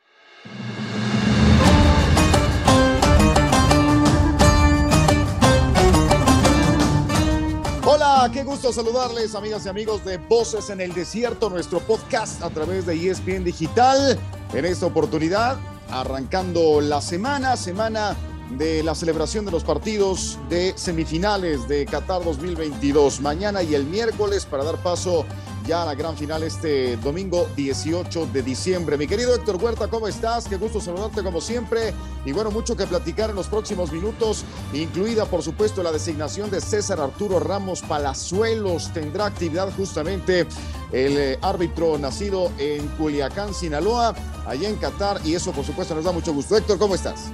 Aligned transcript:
Hola, 7.85 8.31
qué 8.33 8.43
gusto 8.43 8.73
saludarles, 8.73 9.35
amigas 9.35 9.67
y 9.67 9.69
amigos 9.69 10.03
de 10.03 10.17
Voces 10.17 10.71
en 10.71 10.81
el 10.81 10.95
Desierto, 10.95 11.51
nuestro 11.51 11.79
podcast 11.79 12.41
a 12.41 12.49
través 12.49 12.87
de 12.87 13.07
ESPN 13.07 13.43
Digital. 13.43 14.17
En 14.55 14.65
esta 14.65 14.87
oportunidad 14.87 15.59
arrancando 15.89 16.81
la 16.81 17.01
semana, 17.01 17.55
semana 17.57 18.15
de 18.51 18.81
la 18.83 18.95
celebración 18.95 19.45
de 19.45 19.51
los 19.51 19.63
partidos 19.63 20.39
de 20.49 20.73
semifinales 20.77 21.67
de 21.67 21.85
Qatar 21.85 22.23
2022. 22.23 23.21
Mañana 23.21 23.61
y 23.63 23.75
el 23.75 23.85
miércoles 23.85 24.45
para 24.45 24.63
dar 24.63 24.77
paso 24.77 25.25
ya 25.67 25.83
la 25.83 25.95
gran 25.95 26.15
final 26.15 26.43
este 26.43 26.95
domingo 26.97 27.49
18 27.57 28.27
de 28.27 28.41
diciembre. 28.41 28.97
Mi 28.97 29.05
querido 29.05 29.35
Héctor 29.35 29.61
Huerta, 29.61 29.89
¿cómo 29.89 30.07
estás? 30.07 30.47
Qué 30.47 30.55
gusto 30.55 30.79
saludarte 30.79 31.21
como 31.21 31.41
siempre. 31.41 31.93
Y 32.25 32.31
bueno, 32.31 32.51
mucho 32.51 32.77
que 32.77 32.87
platicar 32.87 33.31
en 33.31 33.35
los 33.35 33.47
próximos 33.47 33.91
minutos, 33.91 34.45
incluida 34.73 35.25
por 35.25 35.43
supuesto 35.43 35.83
la 35.83 35.91
designación 35.91 36.49
de 36.49 36.61
César 36.61 37.01
Arturo 37.01 37.41
Ramos 37.41 37.81
Palazuelos. 37.81 38.93
Tendrá 38.93 39.25
actividad 39.25 39.69
justamente 39.75 40.47
el 40.93 41.17
eh, 41.17 41.39
árbitro 41.41 41.97
nacido 41.97 42.49
en 42.57 42.87
Culiacán, 42.97 43.53
Sinaloa, 43.53 44.15
allá 44.45 44.69
en 44.69 44.77
Qatar. 44.77 45.19
Y 45.25 45.35
eso 45.35 45.51
por 45.51 45.65
supuesto 45.65 45.93
nos 45.95 46.05
da 46.05 46.13
mucho 46.13 46.33
gusto. 46.33 46.55
Héctor, 46.55 46.77
¿cómo 46.77 46.95
estás? 46.95 47.25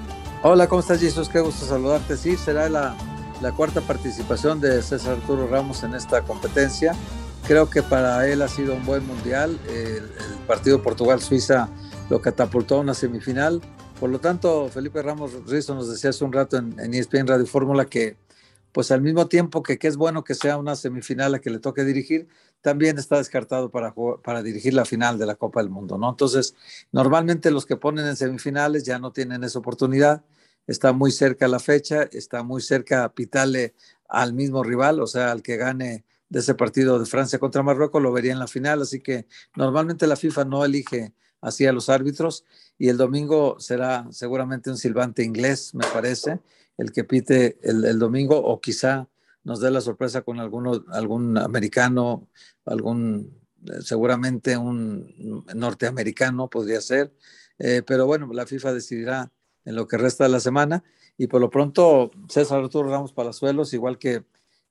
Hola, 0.41 0.67
¿cómo 0.67 0.81
estás, 0.81 0.99
Jesús? 0.99 1.29
Qué 1.29 1.39
gusto 1.39 1.67
saludarte. 1.67 2.17
Sí, 2.17 2.35
será 2.35 2.67
la, 2.67 2.95
la 3.41 3.51
cuarta 3.51 3.79
participación 3.81 4.59
de 4.59 4.81
César 4.81 5.17
Arturo 5.17 5.47
Ramos 5.47 5.83
en 5.83 5.93
esta 5.93 6.23
competencia. 6.23 6.95
Creo 7.45 7.69
que 7.69 7.83
para 7.83 8.25
él 8.29 8.41
ha 8.41 8.47
sido 8.47 8.73
un 8.73 8.85
buen 8.85 9.05
mundial. 9.05 9.59
El, 9.69 10.03
partido 10.47 10.81
Portugal-Suiza 10.81 11.69
lo 12.09 12.21
catapultó 12.21 12.75
a 12.75 12.79
una 12.79 12.93
semifinal. 12.93 13.61
Por 13.99 14.09
lo 14.09 14.19
tanto, 14.19 14.69
Felipe 14.69 15.01
Ramos 15.01 15.31
Rizo 15.45 15.75
nos 15.75 15.89
decía 15.89 16.09
hace 16.09 16.23
un 16.23 16.31
rato 16.31 16.57
en, 16.57 16.93
ESPN 16.93 17.27
Radio 17.27 17.45
Fórmula 17.45 17.85
que, 17.85 18.17
pues 18.71 18.91
al 18.91 19.01
mismo 19.01 19.27
tiempo 19.27 19.61
que, 19.61 19.77
que, 19.77 19.87
es 19.87 19.97
bueno 19.97 20.23
que 20.23 20.35
sea 20.35 20.57
una 20.57 20.75
semifinal 20.75 21.35
a 21.35 21.39
que 21.39 21.49
le 21.49 21.59
toque 21.59 21.83
dirigir, 21.83 22.27
también 22.61 22.97
está 22.97 23.17
descartado 23.17 23.69
para, 23.71 23.93
para 24.23 24.41
dirigir 24.41 24.73
la 24.73 24.85
final 24.85 25.17
de 25.17 25.25
la 25.25 25.35
Copa 25.35 25.61
del 25.61 25.69
Mundo, 25.69 25.97
¿no? 25.97 26.09
Entonces, 26.09 26.55
normalmente 26.93 27.51
los 27.51 27.65
que 27.65 27.75
ponen 27.75 28.07
en 28.07 28.15
semifinales 28.15 28.83
ya 28.83 28.99
no 28.99 29.11
tienen 29.11 29.43
esa 29.43 29.59
oportunidad. 29.59 30.23
Está 30.65 30.93
muy 30.93 31.11
cerca 31.11 31.49
la 31.49 31.59
fecha, 31.59 32.03
está 32.03 32.41
muy 32.41 32.61
cerca 32.61 33.09
pitarle 33.09 33.73
al 34.07 34.33
mismo 34.33 34.63
rival, 34.63 35.01
o 35.01 35.07
sea, 35.07 35.31
al 35.31 35.41
que 35.41 35.57
gane 35.57 36.05
de 36.33 36.39
ese 36.39 36.55
partido 36.55 36.97
de 36.97 37.05
Francia 37.05 37.37
contra 37.37 37.61
Marruecos, 37.61 38.01
lo 38.01 38.11
vería 38.11 38.31
en 38.31 38.39
la 38.39 38.47
final, 38.47 38.81
así 38.81 39.01
que 39.01 39.27
normalmente 39.55 40.07
la 40.07 40.15
FIFA 40.15 40.45
no 40.45 40.65
elige 40.65 41.13
así 41.41 41.67
a 41.67 41.71
los 41.71 41.89
árbitros 41.89 42.43
y 42.79 42.89
el 42.89 42.97
domingo 42.97 43.59
será 43.59 44.07
seguramente 44.09 44.71
un 44.71 44.77
silbante 44.77 45.23
inglés, 45.23 45.75
me 45.75 45.85
parece, 45.93 46.39
el 46.79 46.91
que 46.91 47.03
pite 47.03 47.59
el, 47.61 47.99
domingo 47.99 48.35
o 48.35 48.59
quizá 48.59 49.07
nos 49.43 49.59
dé 49.59 49.69
la 49.69 49.79
sorpresa 49.79 50.23
con 50.23 50.39
alguno, 50.39 50.83
algún 50.89 51.37
americano, 51.37 52.27
algún 52.65 53.39
seguramente 53.81 54.57
un 54.57 55.45
norteamericano 55.53 56.49
podría 56.49 56.81
ser, 56.81 57.13
eh, 57.59 57.83
pero 57.85 58.07
bueno, 58.07 58.27
la 58.33 58.47
FIFA 58.47 58.73
decidirá 58.73 59.31
en 59.65 59.75
lo 59.75 59.87
que 59.87 59.99
resta 59.99 60.23
de 60.23 60.31
la 60.31 60.39
semana 60.39 60.83
y 61.15 61.27
por 61.27 61.41
lo 61.41 61.51
pronto 61.51 62.09
César 62.27 62.63
Arturo 62.63 62.89
Ramos 62.89 63.13
Palazuelos, 63.13 63.71
igual 63.75 63.99
que 63.99 64.23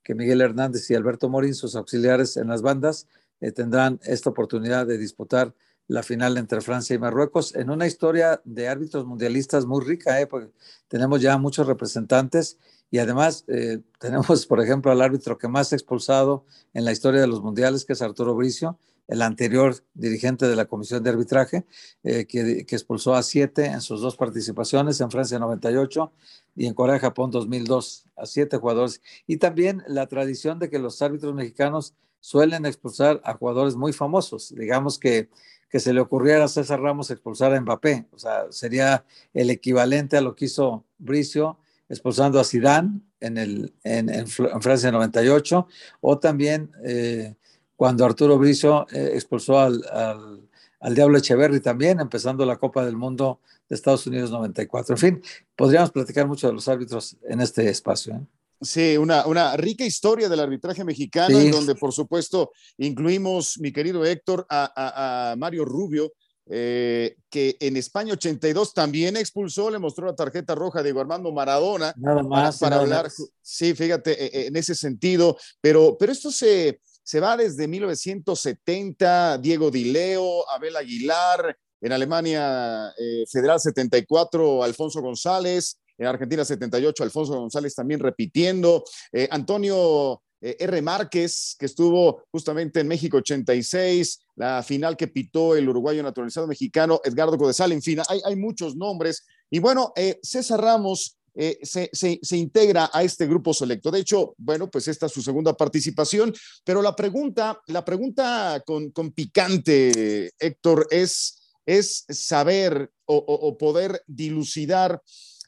que 0.03 0.15
Miguel 0.15 0.41
Hernández 0.41 0.89
y 0.89 0.95
Alberto 0.95 1.29
Morín, 1.29 1.55
sus 1.55 1.75
auxiliares 1.75 2.37
en 2.37 2.47
las 2.47 2.61
bandas, 2.61 3.07
eh, 3.41 3.51
tendrán 3.51 3.99
esta 4.03 4.29
oportunidad 4.29 4.85
de 4.85 4.97
disputar 4.97 5.53
la 5.87 6.03
final 6.03 6.37
entre 6.37 6.61
Francia 6.61 6.95
y 6.95 6.99
Marruecos 6.99 7.55
en 7.55 7.69
una 7.69 7.87
historia 7.87 8.41
de 8.45 8.67
árbitros 8.67 9.05
mundialistas 9.05 9.65
muy 9.65 9.83
rica, 9.83 10.19
¿eh? 10.21 10.27
porque 10.27 10.51
tenemos 10.87 11.21
ya 11.21 11.37
muchos 11.37 11.67
representantes 11.67 12.57
y 12.89 12.99
además 12.99 13.43
eh, 13.47 13.81
tenemos, 13.99 14.45
por 14.45 14.61
ejemplo, 14.61 14.91
al 14.91 15.01
árbitro 15.01 15.37
que 15.37 15.47
más 15.47 15.73
expulsado 15.73 16.45
en 16.73 16.85
la 16.85 16.91
historia 16.91 17.21
de 17.21 17.27
los 17.27 17.41
mundiales, 17.41 17.85
que 17.85 17.93
es 17.93 18.01
Arturo 18.01 18.35
Bricio, 18.35 18.79
el 19.07 19.21
anterior 19.21 19.75
dirigente 19.93 20.47
de 20.47 20.55
la 20.55 20.65
Comisión 20.65 21.03
de 21.03 21.09
Arbitraje, 21.09 21.65
eh, 22.03 22.25
que, 22.25 22.65
que, 22.65 22.75
expulsó 22.75 23.13
a 23.15 23.21
siete 23.21 23.65
en 23.65 23.81
sus 23.81 23.99
dos 23.99 24.15
participaciones, 24.15 25.01
en 25.01 25.11
Francia 25.11 25.39
98 25.39 26.11
y 26.55 26.67
en 26.67 26.73
Corea-Japón 26.73 27.31
2002, 27.31 28.05
a 28.15 28.25
siete 28.25 28.57
jugadores. 28.57 29.01
Y 29.27 29.37
también 29.37 29.83
la 29.87 30.07
tradición 30.07 30.59
de 30.59 30.69
que 30.69 30.79
los 30.79 31.01
árbitros 31.01 31.33
mexicanos 31.33 31.95
suelen 32.19 32.65
expulsar 32.65 33.21
a 33.23 33.33
jugadores 33.33 33.75
muy 33.75 33.93
famosos. 33.93 34.53
Digamos 34.55 34.99
que, 34.99 35.29
que 35.69 35.79
se 35.79 35.93
le 35.93 35.99
ocurriera 35.99 36.45
a 36.45 36.47
César 36.47 36.79
Ramos 36.81 37.11
expulsar 37.11 37.53
a 37.53 37.59
Mbappé, 37.59 38.07
o 38.11 38.19
sea, 38.19 38.45
sería 38.51 39.05
el 39.33 39.49
equivalente 39.49 40.17
a 40.17 40.21
lo 40.21 40.35
que 40.35 40.45
hizo 40.45 40.85
Bricio 40.97 41.57
expulsando 41.89 42.39
a 42.39 42.43
Zidane 42.43 43.01
en, 43.19 43.37
el, 43.37 43.73
en 43.83 44.27
Francia 44.27 44.91
98, 44.91 45.67
o 46.01 46.19
también... 46.19 46.71
Eh, 46.83 47.35
cuando 47.75 48.05
Arturo 48.05 48.37
Bricio 48.37 48.87
eh, 48.91 49.11
expulsó 49.13 49.59
al, 49.59 49.83
al, 49.91 50.47
al, 50.79 50.95
Diablo 50.95 51.17
Echeverry 51.17 51.59
también, 51.59 51.99
empezando 51.99 52.45
la 52.45 52.55
Copa 52.55 52.85
del 52.85 52.95
Mundo 52.95 53.41
de 53.69 53.75
Estados 53.75 54.05
Unidos 54.07 54.31
94. 54.31 54.95
En 54.95 54.99
fin, 54.99 55.23
podríamos 55.55 55.91
platicar 55.91 56.27
mucho 56.27 56.47
de 56.47 56.53
los 56.53 56.67
árbitros 56.67 57.17
en 57.27 57.41
este 57.41 57.69
espacio. 57.69 58.15
¿eh? 58.15 58.21
Sí, 58.61 58.97
una, 58.97 59.25
una, 59.25 59.57
rica 59.57 59.85
historia 59.85 60.29
del 60.29 60.39
arbitraje 60.39 60.83
mexicano, 60.83 61.39
sí. 61.39 61.45
en 61.45 61.51
donde 61.51 61.75
por 61.75 61.91
supuesto 61.91 62.51
incluimos, 62.77 63.59
mi 63.59 63.71
querido 63.71 64.05
Héctor, 64.05 64.45
a, 64.49 64.71
a, 64.75 65.31
a 65.31 65.35
Mario 65.35 65.65
Rubio, 65.65 66.13
eh, 66.45 67.15
que 67.29 67.55
en 67.61 67.77
España 67.77 68.13
82 68.13 68.73
también 68.73 69.15
expulsó, 69.15 69.69
le 69.69 69.79
mostró 69.79 70.05
la 70.07 70.15
tarjeta 70.15 70.55
roja 70.55 70.79
de 70.79 70.85
Diego 70.85 70.99
Armando 70.99 71.31
Maradona. 71.31 71.93
Nada 71.97 72.21
más. 72.21 72.59
Para, 72.59 72.75
para 72.75 72.85
nada 72.85 72.97
hablar, 72.97 73.05
más. 73.05 73.31
sí, 73.41 73.73
fíjate, 73.73 74.25
eh, 74.25 74.47
en 74.47 74.55
ese 74.57 74.75
sentido, 74.75 75.37
pero, 75.61 75.95
pero 75.97 76.11
esto 76.11 76.31
se, 76.31 76.81
se 77.01 77.19
va 77.19 77.37
desde 77.37 77.67
1970, 77.67 79.37
Diego 79.37 79.71
Dileo, 79.71 80.49
Abel 80.49 80.75
Aguilar, 80.75 81.57
en 81.83 81.91
Alemania 81.91 82.93
eh, 82.97 83.25
Federal 83.29 83.59
74, 83.59 84.63
Alfonso 84.63 85.01
González, 85.01 85.79
en 85.97 86.07
Argentina 86.07 86.45
78, 86.45 87.03
Alfonso 87.03 87.33
González 87.35 87.75
también 87.75 87.99
repitiendo, 87.99 88.85
eh, 89.11 89.27
Antonio 89.29 90.21
eh, 90.39 90.55
R. 90.59 90.81
Márquez, 90.81 91.57
que 91.59 91.65
estuvo 91.65 92.23
justamente 92.31 92.79
en 92.79 92.87
México 92.87 93.17
86, 93.17 94.17
la 94.37 94.63
final 94.63 94.95
que 94.95 95.09
pitó 95.09 95.57
el 95.57 95.67
uruguayo 95.67 96.01
naturalizado 96.01 96.47
mexicano, 96.47 97.01
Edgardo 97.03 97.37
Codesal, 97.37 97.73
en 97.73 97.81
fin, 97.81 97.99
hay, 98.07 98.35
muchos 98.37 98.77
nombres. 98.77 99.25
Y 99.51 99.59
bueno, 99.59 99.91
César 100.21 100.61
Ramos 100.61 101.17
se, 101.61 102.19
integra 102.31 102.89
a 102.93 103.03
este 103.03 103.27
grupo 103.27 103.53
selecto. 103.53 103.91
De 103.91 103.99
hecho, 103.99 104.33
bueno, 104.37 104.71
pues 104.71 104.87
esta 104.87 105.07
es 105.07 105.11
su 105.11 105.21
segunda 105.21 105.53
participación, 105.53 106.33
pero 106.63 106.81
la 106.81 106.95
pregunta, 106.95 107.59
la 107.67 107.83
pregunta 107.85 108.63
con 108.65 109.11
picante, 109.11 110.31
Héctor, 110.39 110.87
es, 110.89 111.42
es 111.65 112.05
saber 112.09 112.91
o, 113.05 113.57
poder 113.57 114.01
dilucidar 114.07 115.01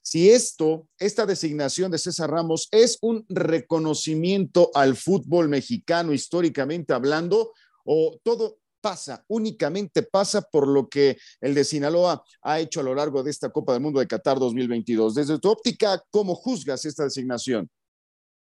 si 0.04 0.30
esto, 0.30 0.88
esta 1.00 1.26
designación 1.26 1.92
de 1.92 1.98
César 1.98 2.30
Ramos 2.30 2.68
es 2.72 3.00
un 3.02 3.26
reconocimiento 3.28 4.70
al 4.76 4.96
fútbol 4.96 5.50
mexicano 5.50 6.14
históricamente 6.14 6.94
hablando 6.94 7.52
o 7.84 8.20
todo 8.22 8.60
pasa, 8.82 9.26
únicamente 9.28 10.04
pasa 10.04 10.44
por 10.44 10.68
lo 10.68 10.88
que 10.88 11.18
el 11.42 11.56
de 11.56 11.64
Sinaloa 11.64 12.24
ha 12.44 12.60
hecho 12.60 12.82
a 12.82 12.84
lo 12.84 12.94
largo 12.94 13.24
de 13.24 13.32
esta 13.32 13.50
Copa 13.50 13.74
del 13.74 13.82
Mundo 13.82 14.00
de 14.00 14.06
Qatar 14.06 14.38
2022. 14.38 15.16
Desde 15.16 15.40
tu 15.40 15.50
óptica, 15.50 16.04
¿cómo 16.12 16.36
juzgas 16.36 16.86
esta 16.86 17.04
designación? 17.04 17.68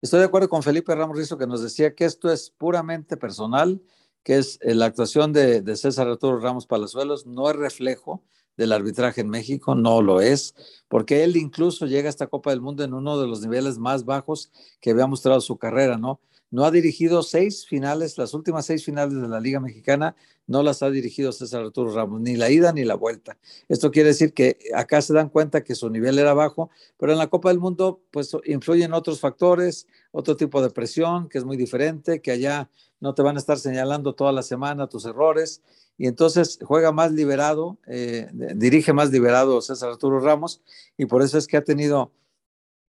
Estoy 0.02 0.20
de 0.20 0.26
acuerdo 0.26 0.50
con 0.50 0.62
Felipe 0.62 0.94
Ramos 0.94 1.18
Rizo 1.18 1.38
que 1.38 1.48
nos 1.48 1.64
decía 1.64 1.96
que 1.96 2.04
esto 2.04 2.30
es 2.30 2.54
puramente 2.58 3.16
personal, 3.16 3.82
que 4.24 4.38
es 4.38 4.60
eh, 4.62 4.74
la 4.76 4.86
actuación 4.86 5.34
de, 5.34 5.62
de 5.62 5.76
César 5.76 6.08
Arturo 6.08 6.40
Ramos 6.40 6.66
Palazuelos, 6.66 7.26
no 7.26 7.50
es 7.50 7.56
reflejo 7.56 8.24
del 8.58 8.72
arbitraje 8.72 9.22
en 9.22 9.30
México, 9.30 9.76
no 9.76 10.02
lo 10.02 10.22
es, 10.22 10.56
porque 10.88 11.24
él 11.24 11.36
incluso 11.38 11.86
llega 11.86 12.08
a 12.08 12.10
esta 12.10 12.28
Copa 12.28 12.52
del 12.52 12.62
Mundo 12.62 12.84
en 12.84 12.94
uno 12.94 13.20
de 13.20 13.28
los 13.28 13.42
niveles 13.42 13.78
más 13.78 14.06
bajos 14.06 14.52
que 14.80 14.92
había 14.92 15.08
mostrado 15.08 15.42
su 15.42 15.58
carrera, 15.58 15.98
¿no? 15.98 16.20
No 16.54 16.66
ha 16.66 16.70
dirigido 16.70 17.24
seis 17.24 17.66
finales, 17.66 18.16
las 18.20 18.36
últimas 18.36 18.68
seis 18.68 18.86
finales 18.86 19.20
de 19.20 19.28
la 19.28 19.40
Liga 19.40 19.60
Mexicana 19.60 20.16
no 20.46 20.62
las 20.62 20.84
ha 20.84 20.92
dirigido 20.92 21.32
César 21.32 21.64
Arturo 21.64 21.92
Ramos, 21.92 22.22
ni 22.22 22.36
la 22.36 22.52
ida 22.52 22.72
ni 22.72 22.86
la 22.86 22.94
vuelta. 22.94 23.40
Esto 23.70 23.90
quiere 23.90 24.10
decir 24.10 24.34
que 24.34 24.60
acá 24.76 25.02
se 25.02 25.16
dan 25.16 25.30
cuenta 25.30 25.64
que 25.64 25.74
su 25.74 25.90
nivel 25.90 26.20
era 26.20 26.36
bajo, 26.36 26.70
pero 27.00 27.12
en 27.12 27.18
la 27.18 27.26
Copa 27.26 27.50
del 27.50 27.58
Mundo 27.58 28.04
pues 28.12 28.38
influyen 28.46 28.94
otros 28.94 29.20
factores, 29.20 29.88
otro 30.12 30.38
tipo 30.38 30.62
de 30.62 30.70
presión 30.70 31.28
que 31.28 31.40
es 31.40 31.44
muy 31.44 31.58
diferente, 31.58 32.22
que 32.22 32.30
allá 32.30 32.70
no 33.00 33.16
te 33.16 33.24
van 33.24 33.36
a 33.36 33.40
estar 33.40 33.58
señalando 33.58 34.14
toda 34.14 34.32
la 34.32 34.44
semana 34.44 34.86
tus 34.88 35.06
errores 35.06 35.64
y 35.98 36.06
entonces 36.06 36.60
juega 36.62 36.92
más 36.92 37.12
liberado, 37.14 37.80
eh, 37.88 38.30
dirige 38.32 38.94
más 38.94 39.10
liberado 39.10 39.60
César 39.60 39.90
Arturo 39.90 40.20
Ramos 40.20 40.62
y 40.98 41.08
por 41.08 41.24
eso 41.24 41.40
es 41.40 41.48
que 41.48 41.58
ha 41.58 41.64
tenido 41.64 42.12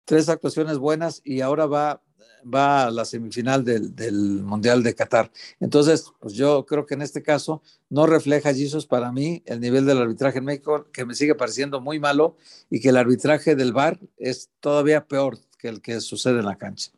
tres 0.05 0.29
actuaciones 0.29 0.79
buenas 0.79 1.21
y 1.23 1.41
ahora 1.41 1.67
va, 1.67 2.01
va 2.43 2.87
a 2.87 2.91
la 2.91 3.05
semifinal 3.05 3.63
del, 3.63 3.95
del 3.95 4.15
Mundial 4.43 4.83
de 4.83 4.95
Qatar. 4.95 5.31
Entonces, 5.59 6.05
pues 6.19 6.33
yo 6.33 6.65
creo 6.65 6.85
que 6.85 6.95
en 6.95 7.01
este 7.01 7.21
caso 7.21 7.61
no 7.89 8.07
refleja 8.07 8.53
Jesus 8.53 8.85
para 8.85 9.11
mí 9.11 9.43
el 9.45 9.59
nivel 9.59 9.85
del 9.85 9.99
arbitraje 9.99 10.39
en 10.39 10.45
México, 10.45 10.87
que 10.91 11.05
me 11.05 11.15
sigue 11.15 11.35
pareciendo 11.35 11.81
muy 11.81 11.99
malo 11.99 12.37
y 12.69 12.79
que 12.79 12.89
el 12.89 12.97
arbitraje 12.97 13.55
del 13.55 13.73
VAR 13.73 13.99
es 14.17 14.49
todavía 14.59 15.05
peor 15.05 15.37
que 15.57 15.67
el 15.67 15.81
que 15.81 16.01
sucede 16.01 16.39
en 16.39 16.45
la 16.45 16.57
cancha. 16.57 16.91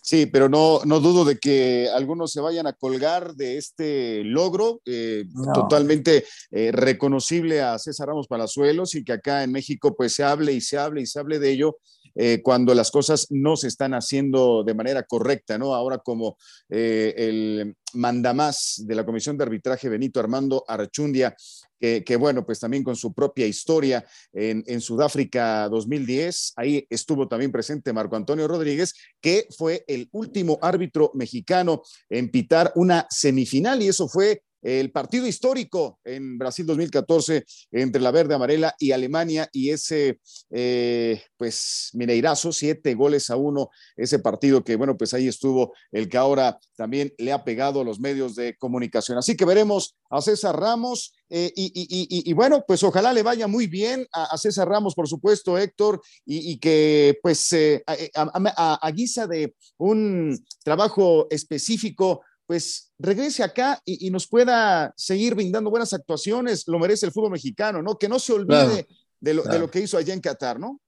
Sí, 0.00 0.26
pero 0.26 0.48
no, 0.48 0.80
no 0.84 1.00
dudo 1.00 1.24
de 1.24 1.38
que 1.38 1.88
algunos 1.94 2.32
se 2.32 2.40
vayan 2.40 2.66
a 2.66 2.72
colgar 2.72 3.34
de 3.34 3.58
este 3.58 4.24
logro 4.24 4.80
eh, 4.86 5.24
totalmente 5.52 6.24
eh, 6.50 6.72
reconocible 6.72 7.60
a 7.60 7.78
César 7.78 8.08
Ramos 8.08 8.26
Palazuelos 8.26 8.94
y 8.94 9.04
que 9.04 9.12
acá 9.12 9.42
en 9.42 9.52
México 9.52 9.94
pues 9.94 10.14
se 10.14 10.24
hable 10.24 10.52
y 10.52 10.60
se 10.60 10.78
hable 10.78 11.02
y 11.02 11.06
se 11.06 11.18
hable 11.18 11.38
de 11.38 11.50
ello 11.50 11.76
eh, 12.14 12.40
cuando 12.42 12.74
las 12.74 12.90
cosas 12.90 13.26
no 13.30 13.56
se 13.56 13.68
están 13.68 13.94
haciendo 13.94 14.64
de 14.64 14.74
manera 14.74 15.02
correcta, 15.02 15.58
¿no? 15.58 15.74
Ahora 15.74 15.98
como 15.98 16.36
el 16.68 17.76
mandamás 17.94 18.82
de 18.84 18.94
la 18.94 19.04
Comisión 19.04 19.36
de 19.36 19.44
Arbitraje, 19.44 19.88
Benito 19.88 20.20
Armando 20.20 20.64
Archundia, 20.66 21.34
que, 21.78 22.16
bueno, 22.16 22.46
pues 22.46 22.60
también 22.60 22.82
con 22.82 22.96
su 22.96 23.12
propia 23.12 23.46
historia 23.46 24.04
en, 24.32 24.80
Sudáfrica 24.80 25.68
2010, 25.68 26.54
ahí 26.56 26.86
estuvo 26.88 27.28
también 27.28 27.52
presente 27.52 27.92
Marco 27.92 28.16
Antonio 28.16 28.48
Rodríguez, 28.48 28.94
que 29.20 29.46
fue 29.56 29.84
el 29.86 30.08
último 30.12 30.58
árbitro 30.62 31.10
mexicano 31.14 31.82
en 32.08 32.30
pitar 32.30 32.72
una 32.76 33.06
semifinal 33.10 33.82
y 33.82 33.88
eso 33.88 34.08
fue 34.08 34.42
el 34.64 34.90
partido 34.90 35.26
histórico 35.26 36.00
en 36.04 36.38
Brasil 36.38 36.64
2014 36.64 37.44
entre 37.70 38.00
la 38.00 38.10
verde 38.10 38.34
amarela 38.34 38.74
y 38.78 38.92
Alemania 38.92 39.48
y 39.52 39.70
ese, 39.70 40.20
eh, 40.50 41.22
pues, 41.36 41.90
Mineirazo, 41.92 42.50
siete 42.50 42.94
goles 42.94 43.28
a 43.28 43.36
uno, 43.36 43.68
ese 43.94 44.18
partido 44.18 44.64
que, 44.64 44.76
bueno, 44.76 44.96
pues 44.96 45.12
ahí 45.12 45.28
estuvo 45.28 45.74
el 45.92 46.08
que 46.08 46.16
ahora 46.16 46.58
también 46.76 47.12
le 47.18 47.32
ha 47.32 47.44
pegado 47.44 47.82
a 47.82 47.84
los 47.84 48.00
medios 48.00 48.34
de 48.34 48.56
comunicación. 48.56 49.18
Así 49.18 49.36
que 49.36 49.44
veremos 49.44 49.96
a 50.08 50.22
César 50.22 50.58
Ramos 50.58 51.12
eh, 51.28 51.52
y, 51.54 52.32
bueno, 52.32 52.64
pues 52.66 52.82
ojalá 52.84 53.12
le 53.12 53.22
vaya 53.22 53.46
muy 53.46 53.66
bien 53.66 54.06
a, 54.12 54.36
César 54.38 54.68
Ramos, 54.68 54.94
por 54.94 55.08
supuesto, 55.08 55.58
Héctor, 55.58 56.00
y, 56.24 56.58
que 56.58 57.18
pues 57.22 57.52
eh, 57.52 57.82
a 58.16 58.90
guisa 58.94 59.26
de 59.26 59.54
un 59.76 60.38
trabajo 60.62 61.26
específico, 61.30 62.22
pues 62.46 62.92
regrese 62.98 63.42
acá 63.42 63.80
y, 63.84 64.10
nos 64.10 64.26
pueda 64.26 64.92
seguir 64.96 65.34
brindando 65.34 65.70
buenas 65.70 65.92
actuaciones, 65.92 66.64
lo 66.66 66.78
merece 66.78 67.06
el 67.06 67.12
fútbol 67.12 67.32
mexicano, 67.32 67.82
¿no? 67.82 67.98
Que 67.98 68.08
no 68.08 68.18
se 68.18 68.32
olvide 68.32 68.86
de, 69.20 69.34
lo, 69.34 69.70
que 69.70 69.80
hizo 69.80 69.96
allá 69.96 70.12
en 70.12 70.20
Qatar, 70.20 70.60
¿no? 70.60 70.80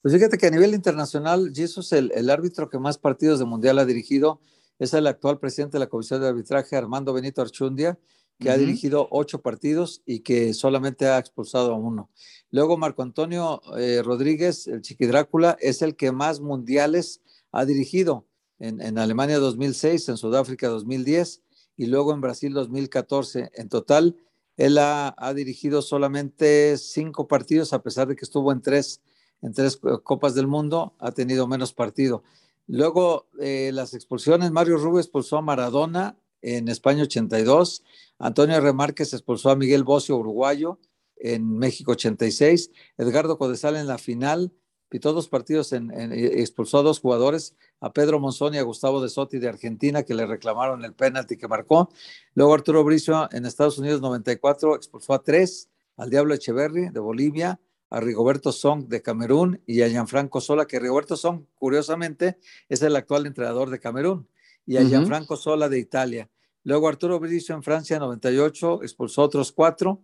Pues 0.00 0.14
fíjate 0.14 0.38
que 0.38 0.46
a 0.46 0.50
nivel 0.50 0.72
internacional, 0.72 1.52
Jesus, 1.54 1.92
el, 1.92 2.12
el 2.14 2.30
árbitro 2.30 2.70
que 2.70 2.78
más 2.78 2.96
partidos 2.96 3.38
de 3.38 3.44
Mundial 3.44 3.78
ha 3.78 3.84
dirigido 3.84 4.40
es 4.78 4.94
el 4.94 5.06
actual 5.06 5.38
presidente 5.38 5.76
de 5.76 5.80
la 5.80 5.88
Comisión 5.88 6.20
de 6.20 6.28
Arbitraje, 6.28 6.76
Armando 6.76 7.12
Benito 7.12 7.42
Archundia, 7.42 7.98
que 8.38 8.50
ha 8.50 8.58
dirigido 8.58 9.08
ocho 9.10 9.40
partidos 9.40 10.02
y 10.04 10.20
que 10.20 10.52
solamente 10.52 11.06
ha 11.06 11.18
expulsado 11.18 11.72
a 11.72 11.76
uno. 11.76 12.10
Luego 12.50 12.76
Marco 12.76 13.02
Antonio 13.02 13.62
eh, 13.78 14.02
Rodríguez, 14.04 14.66
el 14.66 14.82
Chiqui 14.82 15.06
Drácula, 15.06 15.56
es 15.60 15.80
el 15.82 15.96
que 15.96 16.12
más 16.12 16.40
mundiales 16.40 17.22
ha 17.50 17.64
dirigido 17.64 18.26
en, 18.58 18.98
Alemania 18.98 19.38
2006, 19.38 20.08
en 20.08 20.16
Sudáfrica 20.16 20.68
2010 20.68 21.42
y 21.76 21.86
luego 21.86 22.12
en 22.14 22.20
Brasil 22.20 22.52
2014. 22.52 23.50
En 23.54 23.68
total, 23.68 24.16
él 24.56 24.78
ha, 24.78 25.14
dirigido 25.34 25.82
solamente 25.82 26.78
cinco 26.78 27.28
partidos, 27.28 27.72
a 27.72 27.82
pesar 27.82 28.08
de 28.08 28.16
que 28.16 28.24
estuvo 28.24 28.52
en 28.52 28.62
tres, 28.62 29.02
en 29.42 29.52
tres 29.52 29.78
Copas 30.02 30.34
del 30.34 30.46
Mundo, 30.46 30.94
ha 30.98 31.12
tenido 31.12 31.46
menos 31.46 31.72
partido. 31.72 32.22
Luego, 32.66 33.26
eh, 33.38 33.70
las 33.72 33.94
expulsiones, 33.94 34.50
Mario 34.50 34.78
Rubio 34.78 35.00
expulsó 35.00 35.36
a 35.38 35.42
Maradona 35.42 36.18
en 36.42 36.68
España 36.68 37.02
82, 37.02 37.82
Antonio 38.18 38.60
Remárquez 38.60 39.12
expulsó 39.12 39.50
a 39.50 39.56
Miguel 39.56 39.84
Bocio, 39.84 40.16
uruguayo, 40.16 40.78
en 41.16 41.58
México 41.58 41.92
86, 41.92 42.70
Edgardo 42.98 43.38
Codesal 43.38 43.76
en 43.76 43.86
la 43.86 43.98
final, 43.98 44.52
pitó 44.88 45.12
dos 45.12 45.28
partidos, 45.28 45.72
en, 45.72 45.90
expulsó 46.12 46.78
a 46.78 46.82
dos 46.82 47.00
jugadores, 47.00 47.54
a 47.80 47.92
Pedro 47.92 48.20
Monzón 48.20 48.54
y 48.54 48.58
a 48.58 48.62
Gustavo 48.62 49.02
de 49.02 49.08
Sotti 49.08 49.38
de 49.38 49.48
Argentina, 49.48 50.02
que 50.02 50.14
le 50.14 50.26
reclamaron 50.26 50.84
el 50.84 50.94
penalti 50.94 51.36
que 51.36 51.48
marcó. 51.48 51.90
Luego 52.34 52.54
Arturo 52.54 52.84
Bricio 52.84 53.28
en 53.32 53.46
Estados 53.46 53.78
Unidos 53.78 54.00
94 54.00 54.76
expulsó 54.76 55.14
a 55.14 55.22
tres, 55.22 55.68
al 55.96 56.10
Diablo 56.10 56.34
Echeverri 56.34 56.90
de 56.90 57.00
Bolivia, 57.00 57.60
a 57.90 58.00
Rigoberto 58.00 58.52
Song 58.52 58.88
de 58.88 59.02
Camerún 59.02 59.62
y 59.66 59.82
a 59.82 59.88
Gianfranco 59.88 60.40
Sola, 60.40 60.66
que 60.66 60.80
Rigoberto 60.80 61.16
Song, 61.16 61.44
curiosamente, 61.54 62.38
es 62.68 62.82
el 62.82 62.96
actual 62.96 63.26
entrenador 63.26 63.70
de 63.70 63.78
Camerún, 63.78 64.28
y 64.66 64.76
a 64.76 64.82
Gianfranco 64.82 65.36
Sola 65.36 65.68
de 65.68 65.78
Italia. 65.78 66.28
Luego 66.64 66.88
Arturo 66.88 67.20
Bricio 67.20 67.54
en 67.54 67.62
Francia 67.62 67.98
98 67.98 68.82
expulsó 68.82 69.22
a 69.22 69.26
otros 69.26 69.52
cuatro, 69.52 70.02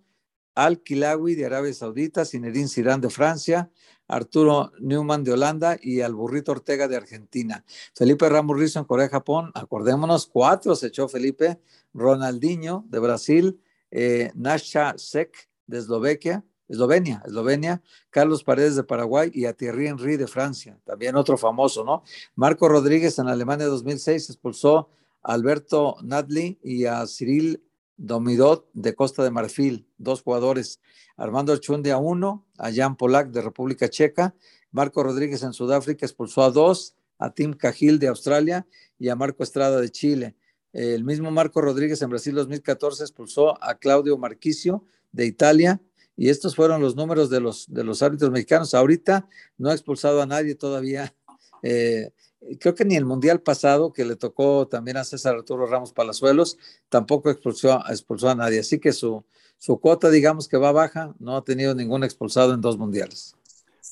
al 0.54 0.82
Kilawi 0.82 1.34
de 1.34 1.46
Arabia 1.46 1.72
Saudita, 1.72 2.24
Zinedine 2.24 2.68
Zidane 2.68 3.00
de 3.00 3.10
Francia, 3.10 3.70
Arturo 4.12 4.72
Newman 4.78 5.24
de 5.24 5.32
Holanda 5.32 5.78
y 5.80 6.02
al 6.02 6.14
Burrito 6.14 6.52
Ortega 6.52 6.86
de 6.86 6.96
Argentina. 6.96 7.64
Felipe 7.94 8.28
Ramos 8.28 8.58
Rizzo 8.58 8.78
en 8.78 8.84
Corea, 8.84 9.08
Japón, 9.08 9.50
acordémonos, 9.54 10.26
cuatro 10.26 10.76
se 10.76 10.88
echó 10.88 11.08
Felipe, 11.08 11.58
Ronaldinho 11.94 12.84
de 12.88 12.98
Brasil, 12.98 13.60
eh, 13.90 14.30
Nasha 14.34 14.94
Sek 14.98 15.48
de 15.66 15.78
Eslovaquia, 15.78 16.44
Eslovenia, 16.68 17.22
Eslovenia, 17.26 17.82
Carlos 18.10 18.44
Paredes 18.44 18.76
de 18.76 18.84
Paraguay 18.84 19.30
y 19.32 19.46
a 19.46 19.54
Thierry 19.54 19.86
Henry 19.86 20.16
de 20.16 20.26
Francia, 20.26 20.78
también 20.84 21.16
otro 21.16 21.38
famoso, 21.38 21.82
¿no? 21.82 22.02
Marco 22.34 22.68
Rodríguez 22.68 23.18
en 23.18 23.28
Alemania 23.28 23.66
2006 23.66 24.28
expulsó 24.28 24.90
a 25.22 25.32
Alberto 25.32 25.96
Nadli 26.02 26.58
y 26.62 26.84
a 26.84 27.06
Cyril 27.06 27.62
Domidot 28.02 28.68
de 28.72 28.96
Costa 28.96 29.22
de 29.22 29.30
Marfil, 29.30 29.86
dos 29.96 30.22
jugadores. 30.22 30.80
Armando 31.16 31.52
a 31.52 31.96
uno, 31.98 32.44
a 32.58 32.72
Jan 32.72 32.96
Polak 32.96 33.30
de 33.30 33.42
República 33.42 33.88
Checa, 33.88 34.34
Marco 34.72 35.04
Rodríguez 35.04 35.44
en 35.44 35.52
Sudáfrica 35.52 36.04
expulsó 36.04 36.42
a 36.42 36.50
dos, 36.50 36.96
a 37.18 37.32
Tim 37.32 37.52
Cajil 37.52 38.00
de 38.00 38.08
Australia 38.08 38.66
y 38.98 39.08
a 39.08 39.14
Marco 39.14 39.44
Estrada 39.44 39.80
de 39.80 39.88
Chile. 39.90 40.34
El 40.72 41.04
mismo 41.04 41.30
Marco 41.30 41.60
Rodríguez 41.60 42.02
en 42.02 42.10
Brasil 42.10 42.34
2014 42.34 43.04
expulsó 43.04 43.62
a 43.62 43.76
Claudio 43.76 44.18
Marquicio 44.18 44.84
de 45.12 45.26
Italia 45.26 45.80
y 46.16 46.28
estos 46.28 46.56
fueron 46.56 46.82
los 46.82 46.96
números 46.96 47.30
de 47.30 47.40
los, 47.40 47.72
de 47.72 47.84
los 47.84 48.02
árbitros 48.02 48.32
mexicanos. 48.32 48.74
Ahorita 48.74 49.28
no 49.58 49.70
ha 49.70 49.74
expulsado 49.74 50.20
a 50.20 50.26
nadie 50.26 50.54
todavía. 50.54 51.14
Eh, 51.64 52.10
creo 52.58 52.74
que 52.74 52.84
ni 52.84 52.96
el 52.96 53.04
mundial 53.04 53.40
pasado, 53.40 53.92
que 53.92 54.04
le 54.04 54.16
tocó 54.16 54.66
también 54.68 54.96
a 54.96 55.04
César 55.04 55.34
Arturo 55.34 55.66
Ramos 55.66 55.92
Palazuelos, 55.92 56.58
tampoco 56.88 57.30
expulsó, 57.30 57.82
expulsó 57.88 58.30
a 58.30 58.34
nadie. 58.34 58.60
Así 58.60 58.78
que 58.78 58.92
su, 58.92 59.24
su 59.58 59.78
cuota, 59.80 60.10
digamos 60.10 60.48
que 60.48 60.56
va 60.56 60.72
baja, 60.72 61.14
no 61.18 61.36
ha 61.36 61.44
tenido 61.44 61.74
ningún 61.74 62.04
expulsado 62.04 62.54
en 62.54 62.60
dos 62.60 62.78
mundiales. 62.78 63.34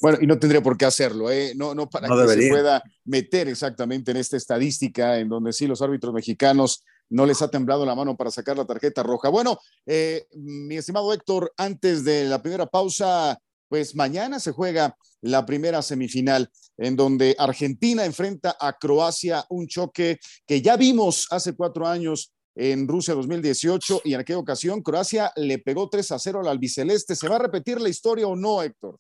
Bueno, 0.01 0.19
y 0.21 0.27
no 0.27 0.39
tendría 0.39 0.63
por 0.63 0.79
qué 0.79 0.87
hacerlo, 0.87 1.31
¿eh? 1.31 1.53
no, 1.55 1.75
no 1.75 1.91
para 1.91 2.09
que 2.09 2.41
se 2.41 2.49
pueda 2.49 2.83
meter 3.05 3.49
exactamente 3.49 4.13
en 4.13 4.17
esta 4.17 4.37
estadística 4.37 5.19
en 5.19 5.29
donde 5.29 5.53
sí 5.53 5.67
los 5.67 5.83
árbitros 5.83 6.15
mexicanos 6.15 6.85
no 7.11 7.27
les 7.27 7.43
ha 7.43 7.51
temblado 7.51 7.85
la 7.85 7.95
mano 7.95 8.17
para 8.17 8.31
sacar 8.31 8.57
la 8.57 8.65
tarjeta 8.65 9.03
roja. 9.03 9.29
Bueno, 9.29 9.59
eh, 9.85 10.27
mi 10.35 10.77
estimado 10.77 11.13
Héctor, 11.13 11.53
antes 11.57 12.05
de 12.05 12.25
la 12.25 12.41
primera 12.41 12.67
pausa, 12.67 13.39
pues 13.71 13.95
mañana 13.95 14.41
se 14.41 14.51
juega 14.51 14.99
la 15.23 15.47
primera 15.47 15.81
semifinal 15.81 16.51
en 16.77 16.97
donde 16.97 17.37
Argentina 17.39 18.05
enfrenta 18.05 18.57
a 18.59 18.77
Croacia, 18.77 19.47
un 19.49 19.69
choque 19.69 20.19
que 20.45 20.61
ya 20.61 20.77
vimos 20.77 21.29
hace 21.31 21.55
cuatro 21.55 21.87
años 21.87 22.33
en 22.57 22.89
Rusia 22.89 23.15
2018 23.15 24.03
y 24.05 24.15
en 24.15 24.21
aquella 24.21 24.41
ocasión 24.41 24.83
Croacia 24.83 25.33
le 25.37 25.61
pegó 25.61 25.89
3 25.89 26.11
a 26.11 26.19
0 26.19 26.41
al 26.41 26.49
albiceleste. 26.49 27.15
¿Se 27.15 27.29
va 27.29 27.37
a 27.37 27.39
repetir 27.39 27.81
la 27.81 27.89
historia 27.89 28.27
o 28.27 28.35
no, 28.35 28.61
Héctor? 28.61 28.99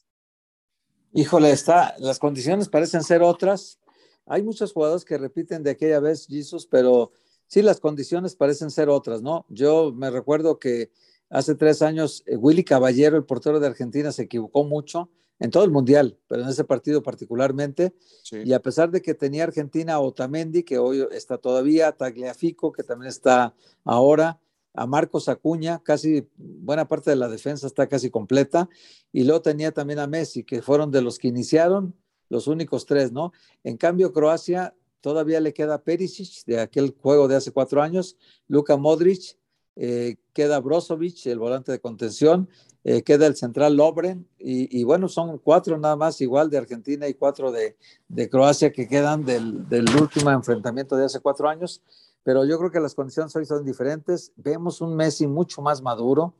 Híjole, 1.14 1.50
está, 1.50 1.96
las 1.98 2.20
condiciones 2.20 2.68
parecen 2.68 3.02
ser 3.02 3.22
otras. 3.22 3.80
Hay 4.24 4.44
muchos 4.44 4.72
jugadores 4.72 5.04
que 5.04 5.18
repiten 5.18 5.64
de 5.64 5.70
aquella 5.70 5.98
vez, 5.98 6.28
Jesus, 6.28 6.64
pero 6.64 7.10
sí, 7.48 7.60
las 7.62 7.80
condiciones 7.80 8.36
parecen 8.36 8.70
ser 8.70 8.88
otras, 8.88 9.20
¿no? 9.20 9.46
Yo 9.48 9.92
me 9.92 10.10
recuerdo 10.10 10.60
que 10.60 10.92
hace 11.30 11.54
tres 11.54 11.80
años 11.80 12.22
eh, 12.26 12.36
Willy 12.36 12.64
Caballero, 12.64 13.16
el 13.16 13.24
portero 13.24 13.60
de 13.60 13.66
Argentina, 13.66 14.12
se 14.12 14.24
equivocó 14.24 14.64
mucho 14.64 15.08
en 15.38 15.50
todo 15.50 15.64
el 15.64 15.70
mundial, 15.70 16.18
pero 16.28 16.42
en 16.42 16.48
ese 16.48 16.64
partido 16.64 17.02
particularmente. 17.02 17.94
Y 18.30 18.52
a 18.52 18.60
pesar 18.60 18.90
de 18.90 19.00
que 19.00 19.14
tenía 19.14 19.44
Argentina 19.44 19.94
a 19.94 20.00
Otamendi, 20.00 20.64
que 20.64 20.78
hoy 20.78 21.06
está 21.12 21.38
todavía, 21.38 21.88
a 21.88 21.92
Tagliafico, 21.92 22.72
que 22.72 22.82
también 22.82 23.08
está 23.08 23.54
ahora, 23.84 24.38
a 24.74 24.86
Marcos 24.86 25.28
Acuña, 25.28 25.82
casi 25.82 26.28
buena 26.36 26.86
parte 26.86 27.10
de 27.10 27.16
la 27.16 27.28
defensa 27.28 27.66
está 27.66 27.88
casi 27.88 28.10
completa, 28.10 28.68
y 29.12 29.24
luego 29.24 29.40
tenía 29.40 29.72
también 29.72 29.98
a 29.98 30.06
Messi, 30.06 30.44
que 30.44 30.62
fueron 30.62 30.90
de 30.90 31.02
los 31.02 31.18
que 31.18 31.28
iniciaron, 31.28 31.94
los 32.28 32.46
únicos 32.46 32.86
tres, 32.86 33.10
¿no? 33.10 33.32
En 33.64 33.76
cambio, 33.76 34.12
Croacia 34.12 34.76
todavía 35.00 35.40
le 35.40 35.54
queda 35.54 35.82
Perisic 35.82 36.44
de 36.44 36.60
aquel 36.60 36.94
juego 36.96 37.26
de 37.26 37.36
hace 37.36 37.50
cuatro 37.50 37.82
años, 37.82 38.16
Luka 38.46 38.76
Modric, 38.76 39.39
eh, 39.82 40.16
queda 40.34 40.60
Brozovic, 40.60 41.24
el 41.24 41.38
volante 41.38 41.72
de 41.72 41.80
contención, 41.80 42.50
eh, 42.84 43.02
queda 43.02 43.26
el 43.26 43.34
central 43.34 43.76
Lobren, 43.76 44.28
y, 44.38 44.84
bueno, 44.84 45.08
son 45.08 45.38
cuatro 45.38 45.78
nada 45.78 45.96
más, 45.96 46.20
igual 46.20 46.50
de 46.50 46.58
Argentina 46.58 47.08
y 47.08 47.14
cuatro 47.14 47.50
de, 47.50 47.76
Croacia 48.28 48.72
que 48.72 48.86
quedan 48.86 49.24
del, 49.24 49.64
último 49.98 50.30
enfrentamiento 50.32 50.96
de 50.96 51.06
hace 51.06 51.20
cuatro 51.20 51.48
años, 51.48 51.80
pero 52.22 52.44
yo 52.44 52.58
creo 52.58 52.70
que 52.70 52.78
las 52.78 52.94
condiciones 52.94 53.34
hoy 53.34 53.46
son 53.46 53.64
diferentes. 53.64 54.32
Vemos 54.36 54.82
un 54.82 54.94
Messi 54.94 55.26
mucho 55.26 55.62
más 55.62 55.80
maduro, 55.80 56.34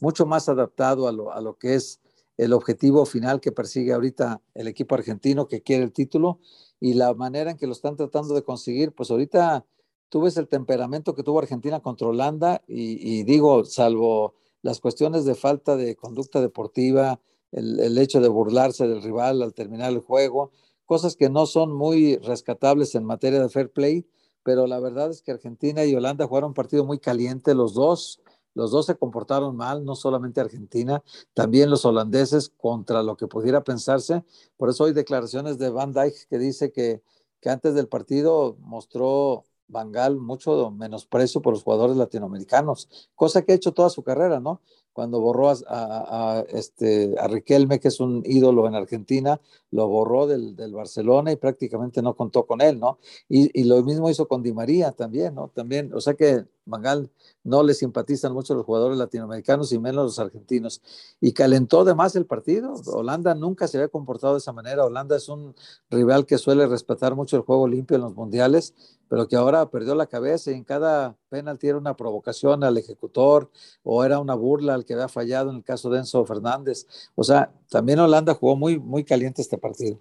mucho 0.00 0.24
más 0.24 0.48
adaptado 0.48 1.06
a 1.06 1.12
lo, 1.12 1.32
a 1.32 1.42
lo 1.42 1.58
que 1.58 1.74
es 1.74 2.00
el 2.38 2.54
objetivo 2.54 3.04
final 3.04 3.42
que 3.42 3.52
persigue 3.52 3.92
ahorita 3.92 4.40
el 4.54 4.68
equipo 4.68 4.94
argentino 4.94 5.48
que 5.48 5.60
quiere 5.60 5.84
el 5.84 5.92
título 5.92 6.40
y 6.80 6.94
la 6.94 7.12
manera 7.12 7.50
en 7.50 7.58
que 7.58 7.66
lo 7.66 7.72
están 7.72 7.94
tratando 7.96 8.34
de 8.34 8.42
conseguir, 8.42 8.92
pues 8.92 9.10
ahorita 9.10 9.66
tú 10.08 10.22
ves 10.22 10.36
el 10.36 10.48
temperamento 10.48 11.14
que 11.14 11.22
tuvo 11.22 11.38
Argentina 11.40 11.80
contra 11.80 12.08
Holanda 12.08 12.62
y, 12.66 13.22
digo, 13.24 13.64
salvo 13.64 14.34
las 14.62 14.80
cuestiones 14.80 15.24
de 15.24 15.34
falta 15.34 15.76
de 15.76 15.96
conducta 15.96 16.40
deportiva, 16.40 17.20
el, 17.52 17.96
hecho 17.98 18.20
de 18.20 18.28
burlarse 18.28 18.86
del 18.88 19.02
rival 19.02 19.42
al 19.42 19.54
terminar 19.54 19.92
el 19.92 20.00
juego, 20.00 20.50
cosas 20.84 21.16
que 21.16 21.30
no 21.30 21.46
son 21.46 21.72
muy 21.72 22.16
rescatables 22.18 22.94
en 22.94 23.04
materia 23.04 23.40
de 23.40 23.48
fair 23.48 23.70
play, 23.70 24.06
pero 24.42 24.66
la 24.66 24.78
verdad 24.78 25.10
es 25.10 25.22
que 25.22 25.32
Argentina 25.32 25.84
y 25.84 25.94
Holanda 25.94 26.26
jugaron 26.26 26.48
un 26.48 26.54
partido 26.54 26.84
muy 26.84 26.98
caliente 26.98 27.54
los 27.54 27.74
dos. 27.74 28.20
Los 28.54 28.70
dos 28.70 28.86
se 28.86 28.96
comportaron 28.96 29.54
mal, 29.54 29.84
no 29.84 29.94
solamente 29.94 30.40
Argentina, 30.40 31.02
también 31.34 31.68
los 31.68 31.84
holandeses 31.84 32.48
contra 32.56 33.02
lo 33.02 33.16
que 33.16 33.26
pudiera 33.26 33.62
pensarse. 33.62 34.24
Por 34.56 34.70
eso 34.70 34.84
hay 34.84 34.94
declaraciones 34.94 35.58
de 35.58 35.68
Van 35.68 35.92
Dijk 35.92 36.26
que 36.30 36.38
dice 36.38 36.72
que, 36.72 37.02
que 37.40 37.50
antes 37.50 37.74
del 37.74 37.88
partido 37.88 38.56
mostró 38.60 39.44
Bangal 39.68 40.16
mucho 40.16 40.70
menosprecio 40.70 41.42
por 41.42 41.54
los 41.54 41.62
jugadores 41.62 41.96
latinoamericanos, 41.96 42.88
cosa 43.14 43.42
que 43.42 43.52
ha 43.52 43.56
hecho 43.56 43.72
toda 43.72 43.90
su 43.90 44.02
carrera, 44.02 44.40
¿no? 44.40 44.60
Cuando 44.96 45.20
borró 45.20 45.50
a, 45.50 46.42
este, 46.48 47.14
a 47.20 47.28
Riquelme, 47.28 47.80
que 47.80 47.88
es 47.88 48.00
un 48.00 48.22
ídolo 48.24 48.66
en 48.66 48.74
Argentina, 48.74 49.38
lo 49.70 49.88
borró 49.88 50.26
del, 50.26 50.56
del 50.56 50.72
Barcelona 50.72 51.32
y 51.32 51.36
prácticamente 51.36 52.00
no 52.00 52.16
contó 52.16 52.46
con 52.46 52.62
él, 52.62 52.80
¿no? 52.80 52.98
Y, 53.28 53.50
y, 53.60 53.64
lo 53.64 53.82
mismo 53.82 54.08
hizo 54.08 54.26
con 54.26 54.42
Di 54.42 54.54
María 54.54 54.92
también, 54.92 55.34
¿no? 55.34 55.48
También, 55.48 55.92
o 55.92 56.00
sea 56.00 56.14
que 56.14 56.46
Bangal 56.64 57.10
no 57.44 57.62
le 57.62 57.74
simpatizan 57.74 58.32
mucho 58.32 58.54
los 58.54 58.64
jugadores 58.64 58.96
latinoamericanos 58.96 59.70
y 59.72 59.78
menos 59.78 60.04
los 60.04 60.18
argentinos. 60.18 60.80
Y 61.20 61.32
calentó 61.32 61.84
de 61.84 61.94
más 61.94 62.16
el 62.16 62.24
partido. 62.24 62.72
Holanda 62.86 63.34
nunca 63.34 63.68
se 63.68 63.76
había 63.76 63.88
comportado 63.88 64.32
de 64.32 64.38
esa 64.38 64.52
manera. 64.52 64.84
Holanda 64.84 65.16
es 65.16 65.28
un 65.28 65.54
rival 65.90 66.24
que 66.24 66.38
suele 66.38 66.66
respetar 66.66 67.14
mucho 67.14 67.36
el 67.36 67.42
juego 67.42 67.68
limpio 67.68 67.96
en 67.96 68.02
los 68.02 68.14
mundiales, 68.14 68.74
pero 69.08 69.28
que 69.28 69.36
ahora 69.36 69.70
perdió 69.70 69.94
la 69.94 70.06
cabeza 70.06 70.50
y 70.50 70.54
en 70.54 70.64
cada 70.64 71.16
penalti 71.28 71.68
era 71.68 71.78
una 71.78 71.96
provocación 71.96 72.64
al 72.64 72.78
ejecutor 72.78 73.50
o 73.82 74.04
era 74.04 74.18
una 74.18 74.34
burla 74.34 74.74
al 74.74 74.84
que 74.84 74.94
había 74.94 75.08
fallado 75.08 75.50
en 75.50 75.56
el 75.56 75.64
caso 75.64 75.90
de 75.90 75.98
Enzo 75.98 76.24
Fernández. 76.24 76.86
O 77.14 77.24
sea, 77.24 77.52
también 77.68 78.00
Holanda 78.00 78.34
jugó 78.34 78.56
muy, 78.56 78.78
muy 78.78 79.04
caliente 79.04 79.42
este 79.42 79.58
partido. 79.58 79.98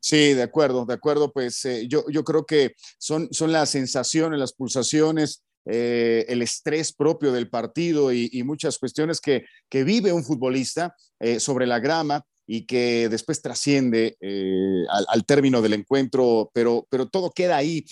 Sí, 0.00 0.34
de 0.34 0.42
acuerdo, 0.42 0.84
de 0.84 0.94
acuerdo. 0.94 1.32
Pues 1.32 1.64
eh, 1.64 1.86
yo, 1.86 2.04
yo 2.08 2.24
creo 2.24 2.44
que 2.44 2.74
son, 2.98 3.28
son 3.30 3.52
las 3.52 3.70
sensaciones, 3.70 4.38
las 4.38 4.52
pulsaciones 4.52 5.42
eh, 5.64 6.24
el 6.28 6.42
estrés 6.42 6.92
propio 6.92 7.30
del 7.30 7.48
partido 7.48 8.12
y, 8.12 8.42
muchas 8.42 8.78
cuestiones 8.78 9.20
que, 9.20 9.44
vive 9.70 10.12
un 10.12 10.24
futbolista 10.24 10.96
eh, 11.20 11.38
sobre 11.38 11.66
la 11.66 11.78
grama 11.78 12.24
y 12.46 12.66
que 12.66 13.08
después 13.08 13.40
trasciende 13.40 14.16
eh, 14.20 14.84
al, 14.88 15.24
término 15.24 15.62
del 15.62 15.74
encuentro, 15.74 16.50
pero, 16.52 16.86
pero 16.90 17.08
todo 17.08 17.30
queda 17.30 17.56
ahí. 17.56 17.84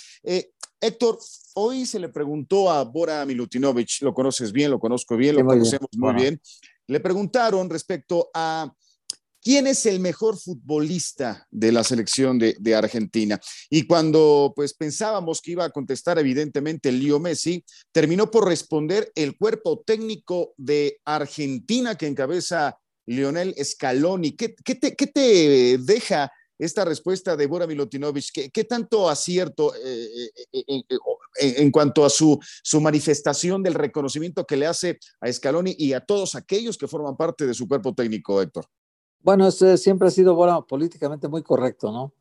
Héctor, 0.80 1.18
hoy 1.54 1.86
se 1.86 1.98
le 1.98 2.08
preguntó 2.08 2.70
a 2.70 2.84
Bora 2.84 3.24
Milutinovic, 3.26 4.00
lo 4.00 4.14
conoces 4.14 4.52
bien, 4.52 4.70
lo 4.70 4.80
conozco 4.80 5.16
bien, 5.16 5.36
lo 5.36 5.44
conocemos 5.44 5.90
muy 5.96 6.14
bien. 6.14 6.40
Le 6.86 7.00
preguntaron 7.00 7.68
respecto 7.68 8.30
a 8.34 8.72
¿Quién 9.42 9.66
es 9.66 9.86
el 9.86 10.00
mejor 10.00 10.38
futbolista 10.38 11.46
de 11.50 11.72
la 11.72 11.82
selección 11.82 12.38
de, 12.38 12.74
Argentina? 12.74 13.40
Y 13.70 13.86
cuando 13.86 14.52
pues 14.54 14.74
pensábamos 14.74 15.40
que 15.40 15.52
iba 15.52 15.64
a 15.64 15.70
contestar 15.70 16.18
evidentemente 16.18 16.92
Leo 16.92 17.18
Messi, 17.18 17.64
terminó 17.90 18.30
por 18.30 18.46
responder 18.46 19.10
el 19.14 19.38
cuerpo 19.38 19.82
técnico 19.86 20.52
de 20.58 21.00
Argentina 21.06 21.94
que 21.94 22.06
encabeza 22.06 22.78
Lionel 23.10 23.54
Scaloni. 23.62 24.36
¿Qué, 24.36 24.48
te, 24.48 25.78
deja 25.78 26.32
esta 26.58 26.84
respuesta 26.84 27.36
de 27.36 27.46
Bora 27.46 27.66
Milutinovic? 27.66 28.50
¿Qué, 28.52 28.64
tanto 28.64 29.08
acierto 29.08 29.74
eh, 29.74 30.30
eh, 30.52 30.62
eh, 30.62 30.84
en 31.34 31.70
cuanto 31.72 32.04
a 32.04 32.10
su, 32.10 32.38
su 32.62 32.80
manifestación 32.80 33.64
del 33.64 33.74
reconocimiento 33.74 34.46
que 34.46 34.56
le 34.56 34.66
hace 34.66 35.00
a 35.20 35.32
Scaloni 35.32 35.74
y 35.76 35.92
a 35.92 36.00
todos 36.00 36.36
aquellos 36.36 36.78
que 36.78 36.86
forman 36.86 37.16
parte 37.16 37.46
de 37.46 37.54
su 37.54 37.66
cuerpo 37.66 37.92
técnico, 37.94 38.40
Héctor? 38.40 38.66
Bueno, 39.22 39.48
ese 39.48 39.76
siempre 39.76 40.06
ha 40.06 40.12
sido 40.12 40.36
bueno, 40.36 40.64
políticamente 40.64 41.26
muy 41.26 41.42
correcto, 41.42 41.90
¿no? 41.90 42.14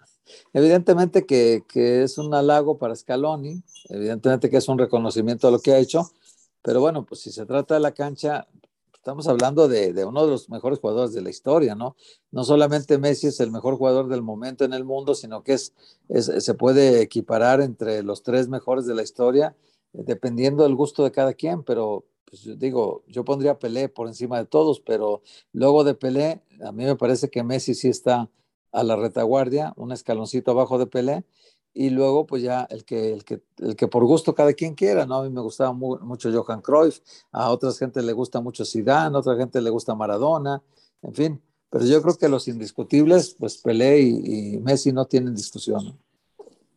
Evidentemente 0.54 1.26
que, 1.26 1.64
que, 1.68 2.04
es 2.04 2.18
un 2.18 2.34
halago 2.34 2.78
para 2.78 2.96
Scaloni, 2.96 3.64
evidentemente 3.90 4.50
que 4.50 4.58
es 4.58 4.68
un 4.68 4.78
reconocimiento 4.78 5.48
de 5.48 5.54
lo 5.54 5.60
que 5.60 5.72
ha 5.72 5.80
hecho, 5.80 6.12
pero 6.62 6.82
bueno, 6.82 7.06
pues 7.06 7.22
si 7.22 7.32
se 7.32 7.46
trata 7.46 7.76
de 7.76 7.80
la 7.80 7.94
cancha, 7.94 8.48
estamos 9.00 9.28
hablando 9.30 9.70
de, 9.70 9.94
de, 9.94 10.06
uno 10.06 10.26
de 10.26 10.32
los 10.32 10.50
mejores 10.50 10.80
jugadores 10.80 11.14
de 11.14 11.22
la 11.22 11.30
historia, 11.30 11.74
¿no? 11.74 11.96
No 12.32 12.44
solamente 12.44 12.98
Messi 12.98 13.28
es 13.28 13.40
el 13.40 13.50
mejor 13.50 13.78
jugador 13.78 14.10
del 14.10 14.22
momento 14.22 14.66
en 14.66 14.74
el 14.74 14.84
mundo, 14.84 15.16
sino 15.16 15.42
que 15.42 15.54
es, 15.54 15.74
es 16.10 16.26
se 16.44 16.54
puede 16.54 17.02
equiparar 17.02 17.62
entre 17.62 18.04
los 18.04 18.24
tres 18.24 18.50
mejores 18.50 18.86
de 18.86 18.96
la 18.96 19.04
historia, 19.04 19.56
dependiendo 19.94 20.64
del 20.64 20.76
gusto 20.76 21.04
de 21.04 21.12
cada 21.12 21.34
quien, 21.34 21.64
pero 21.64 22.06
pues 22.26 22.60
digo, 22.60 23.04
yo 23.08 23.24
pondría 23.24 23.58
Pelé 23.58 23.90
por 23.90 24.08
encima 24.08 24.38
de 24.38 24.46
todos, 24.46 24.82
pero 24.82 25.24
luego 25.54 25.84
de 25.84 25.96
Pelé, 25.96 26.44
a 26.64 26.72
mí 26.72 26.84
me 26.84 26.96
parece 26.96 27.30
que 27.30 27.42
Messi 27.42 27.74
sí 27.74 27.88
está 27.88 28.30
a 28.72 28.84
la 28.84 28.98
retaguardia, 28.98 29.74
un 29.78 29.92
escaloncito 29.94 30.52
abajo 30.52 30.78
de 30.78 30.88
Pelé, 30.88 31.24
y 31.74 31.90
luego 31.90 32.26
pues 32.26 32.44
ya 32.44 32.68
el 32.70 32.84
que, 32.84 33.14
el 33.14 33.24
que, 33.24 33.42
el 33.58 33.76
que 33.76 33.88
por 33.88 34.06
gusto 34.06 34.36
cada 34.36 34.54
quien 34.54 34.76
quiera, 34.76 35.06
¿no? 35.06 35.16
A 35.16 35.24
mí 35.24 35.30
me 35.30 35.42
gustaba 35.42 35.74
mucho 35.74 36.32
Johan 36.32 36.62
Cruyff, 36.62 37.00
a 37.32 37.50
otras 37.50 37.78
gente 37.78 38.02
le 38.02 38.14
gusta 38.14 38.42
mucho 38.42 38.66
Zidane, 38.66 39.16
a 39.16 39.20
otra 39.20 39.36
gente 39.36 39.62
le 39.62 39.70
gusta 39.70 39.96
Maradona, 39.96 40.62
en 41.02 41.14
fin, 41.14 41.42
pero 41.70 41.86
yo 41.86 42.02
creo 42.02 42.18
que 42.18 42.30
los 42.30 42.48
indiscutibles, 42.48 43.36
pues 43.38 43.58
Pelé 43.58 44.02
y, 44.02 44.58
Messi 44.60 44.92
no 44.92 45.06
tienen 45.06 45.36
discusión. 45.36 45.98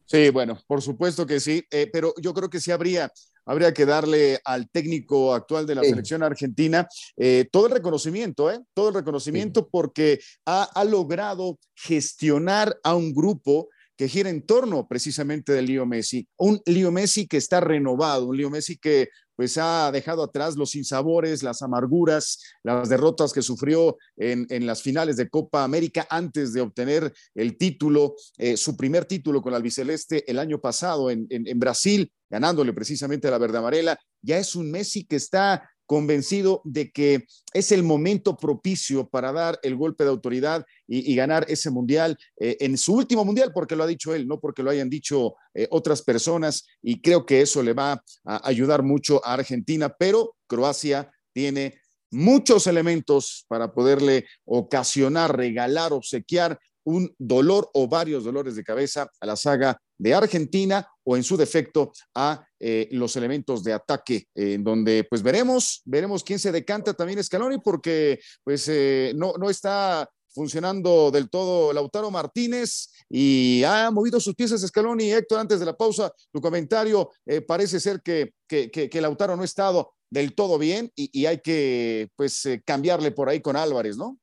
Sí, 0.06 0.30
bueno, 0.30 0.58
por 0.66 0.82
supuesto 0.82 1.26
que 1.26 1.40
sí, 1.40 1.64
eh, 1.70 1.88
pero 1.90 2.12
yo 2.20 2.34
creo 2.34 2.50
que 2.50 2.60
sí 2.60 2.70
habría 2.70 3.10
habría 3.44 3.72
que 3.72 3.86
darle 3.86 4.40
al 4.44 4.68
técnico 4.70 5.34
actual 5.34 5.66
de 5.66 5.74
la 5.74 5.82
selección 5.82 6.22
argentina 6.22 6.86
eh, 7.16 7.48
todo 7.50 7.66
el 7.66 7.72
reconocimiento, 7.72 8.50
¿eh? 8.50 8.60
todo 8.74 8.88
el 8.88 8.94
reconocimiento 8.94 9.68
porque 9.68 10.20
ha, 10.46 10.62
ha, 10.62 10.84
logrado 10.84 11.58
gestionar 11.74 12.78
a 12.84 12.94
un 12.94 13.12
grupo 13.12 13.68
que 14.02 14.08
gira 14.08 14.30
en 14.30 14.42
torno 14.42 14.88
precisamente 14.88 15.52
del 15.52 15.66
Leo 15.66 15.86
Messi, 15.86 16.26
un 16.36 16.60
Leo 16.66 16.90
Messi 16.90 17.28
que 17.28 17.36
está 17.36 17.60
renovado, 17.60 18.26
un 18.26 18.36
Leo 18.36 18.50
Messi 18.50 18.76
que 18.76 19.10
pues 19.36 19.56
ha 19.58 19.92
dejado 19.92 20.24
atrás 20.24 20.56
los 20.56 20.72
sinsabores, 20.72 21.44
las 21.44 21.62
amarguras, 21.62 22.40
las 22.64 22.88
derrotas 22.88 23.32
que 23.32 23.42
sufrió 23.42 23.96
en, 24.16 24.48
en 24.50 24.66
las 24.66 24.82
finales 24.82 25.16
de 25.16 25.28
Copa 25.28 25.62
América 25.62 26.04
antes 26.10 26.52
de 26.52 26.62
obtener 26.62 27.12
el 27.36 27.56
título, 27.56 28.16
eh, 28.38 28.56
su 28.56 28.76
primer 28.76 29.04
título 29.04 29.40
con 29.40 29.52
la 29.52 29.58
albiceleste 29.58 30.28
el 30.28 30.40
año 30.40 30.60
pasado 30.60 31.08
en, 31.08 31.28
en, 31.30 31.58
Brasil, 31.60 32.12
ganándole 32.28 32.72
precisamente 32.72 33.28
a 33.28 33.30
la 33.30 33.38
verde 33.38 33.58
amarela. 33.58 33.96
Ya 34.20 34.36
es 34.38 34.56
un 34.56 34.68
Messi 34.68 35.04
que 35.04 35.16
está 35.16 35.70
convencido 35.86 36.62
de 36.64 36.90
que 36.90 37.26
es 37.52 37.72
el 37.72 37.82
momento 37.82 38.36
propicio 38.36 39.08
para 39.08 39.32
dar 39.32 39.58
el 39.62 39.76
golpe 39.76 40.04
de 40.04 40.10
autoridad 40.10 40.64
y, 40.86 41.14
ganar 41.14 41.44
ese 41.48 41.70
mundial 41.70 42.16
eh, 42.38 42.56
en 42.60 42.78
su 42.78 42.94
último 42.94 43.24
mundial, 43.24 43.52
porque 43.54 43.76
lo 43.76 43.84
ha 43.84 43.86
dicho 43.86 44.14
él, 44.14 44.26
no 44.26 44.40
porque 44.40 44.62
lo 44.62 44.70
hayan 44.70 44.88
dicho 44.88 45.34
eh, 45.54 45.66
otras 45.70 46.02
personas, 46.02 46.66
y 46.82 47.00
creo 47.00 47.26
que 47.26 47.42
eso 47.42 47.62
le 47.62 47.72
va 47.72 48.02
a 48.24 48.48
ayudar 48.48 48.82
mucho 48.82 49.24
a 49.24 49.34
Argentina, 49.34 49.94
pero 49.98 50.36
Croacia 50.46 51.10
tiene 51.32 51.80
muchos 52.10 52.66
elementos 52.66 53.44
para 53.48 53.72
poderle 53.72 54.26
ocasionar, 54.44 55.36
regalar, 55.36 55.92
obsequiar 55.92 56.58
un 56.84 57.14
dolor 57.18 57.70
o 57.74 57.88
varios 57.88 58.24
dolores 58.24 58.56
de 58.56 58.64
cabeza 58.64 59.10
a 59.20 59.26
la 59.26 59.36
saga 59.36 59.80
de 59.98 60.14
Argentina 60.14 60.86
o 61.04 61.16
en 61.16 61.22
su 61.22 61.36
defecto 61.36 61.92
a 62.14 62.46
eh, 62.58 62.88
los 62.92 63.16
elementos 63.16 63.64
de 63.64 63.72
ataque, 63.72 64.28
en 64.34 64.62
donde 64.62 65.04
pues 65.08 65.22
veremos, 65.22 65.82
veremos 65.84 66.22
quién 66.22 66.38
se 66.38 66.52
decanta 66.52 66.94
también 66.94 67.22
Scaloni, 67.22 67.58
porque 67.58 68.20
pues 68.44 68.68
eh, 68.68 69.12
no, 69.16 69.34
no 69.38 69.50
está 69.50 70.08
funcionando 70.28 71.10
del 71.10 71.28
todo 71.28 71.72
Lautaro 71.72 72.10
Martínez 72.10 72.88
y 73.08 73.62
ha 73.64 73.90
movido 73.90 74.18
sus 74.20 74.34
piezas 74.34 74.62
Scaloni. 74.62 75.12
Héctor, 75.12 75.40
antes 75.40 75.60
de 75.60 75.66
la 75.66 75.76
pausa, 75.76 76.12
tu 76.30 76.40
comentario 76.40 77.10
eh, 77.26 77.42
parece 77.42 77.80
ser 77.80 78.00
que, 78.00 78.32
que, 78.46 78.70
que, 78.70 79.00
Lautaro 79.00 79.36
no 79.36 79.42
ha 79.42 79.46
estado 79.46 79.92
del 80.08 80.34
todo 80.34 80.58
bien 80.58 80.90
y, 80.94 81.26
hay 81.26 81.40
que 81.40 82.10
pues 82.16 82.46
cambiarle 82.64 83.12
por 83.12 83.28
ahí 83.28 83.40
con 83.40 83.56
Álvarez, 83.56 83.96
¿no? 83.96 84.18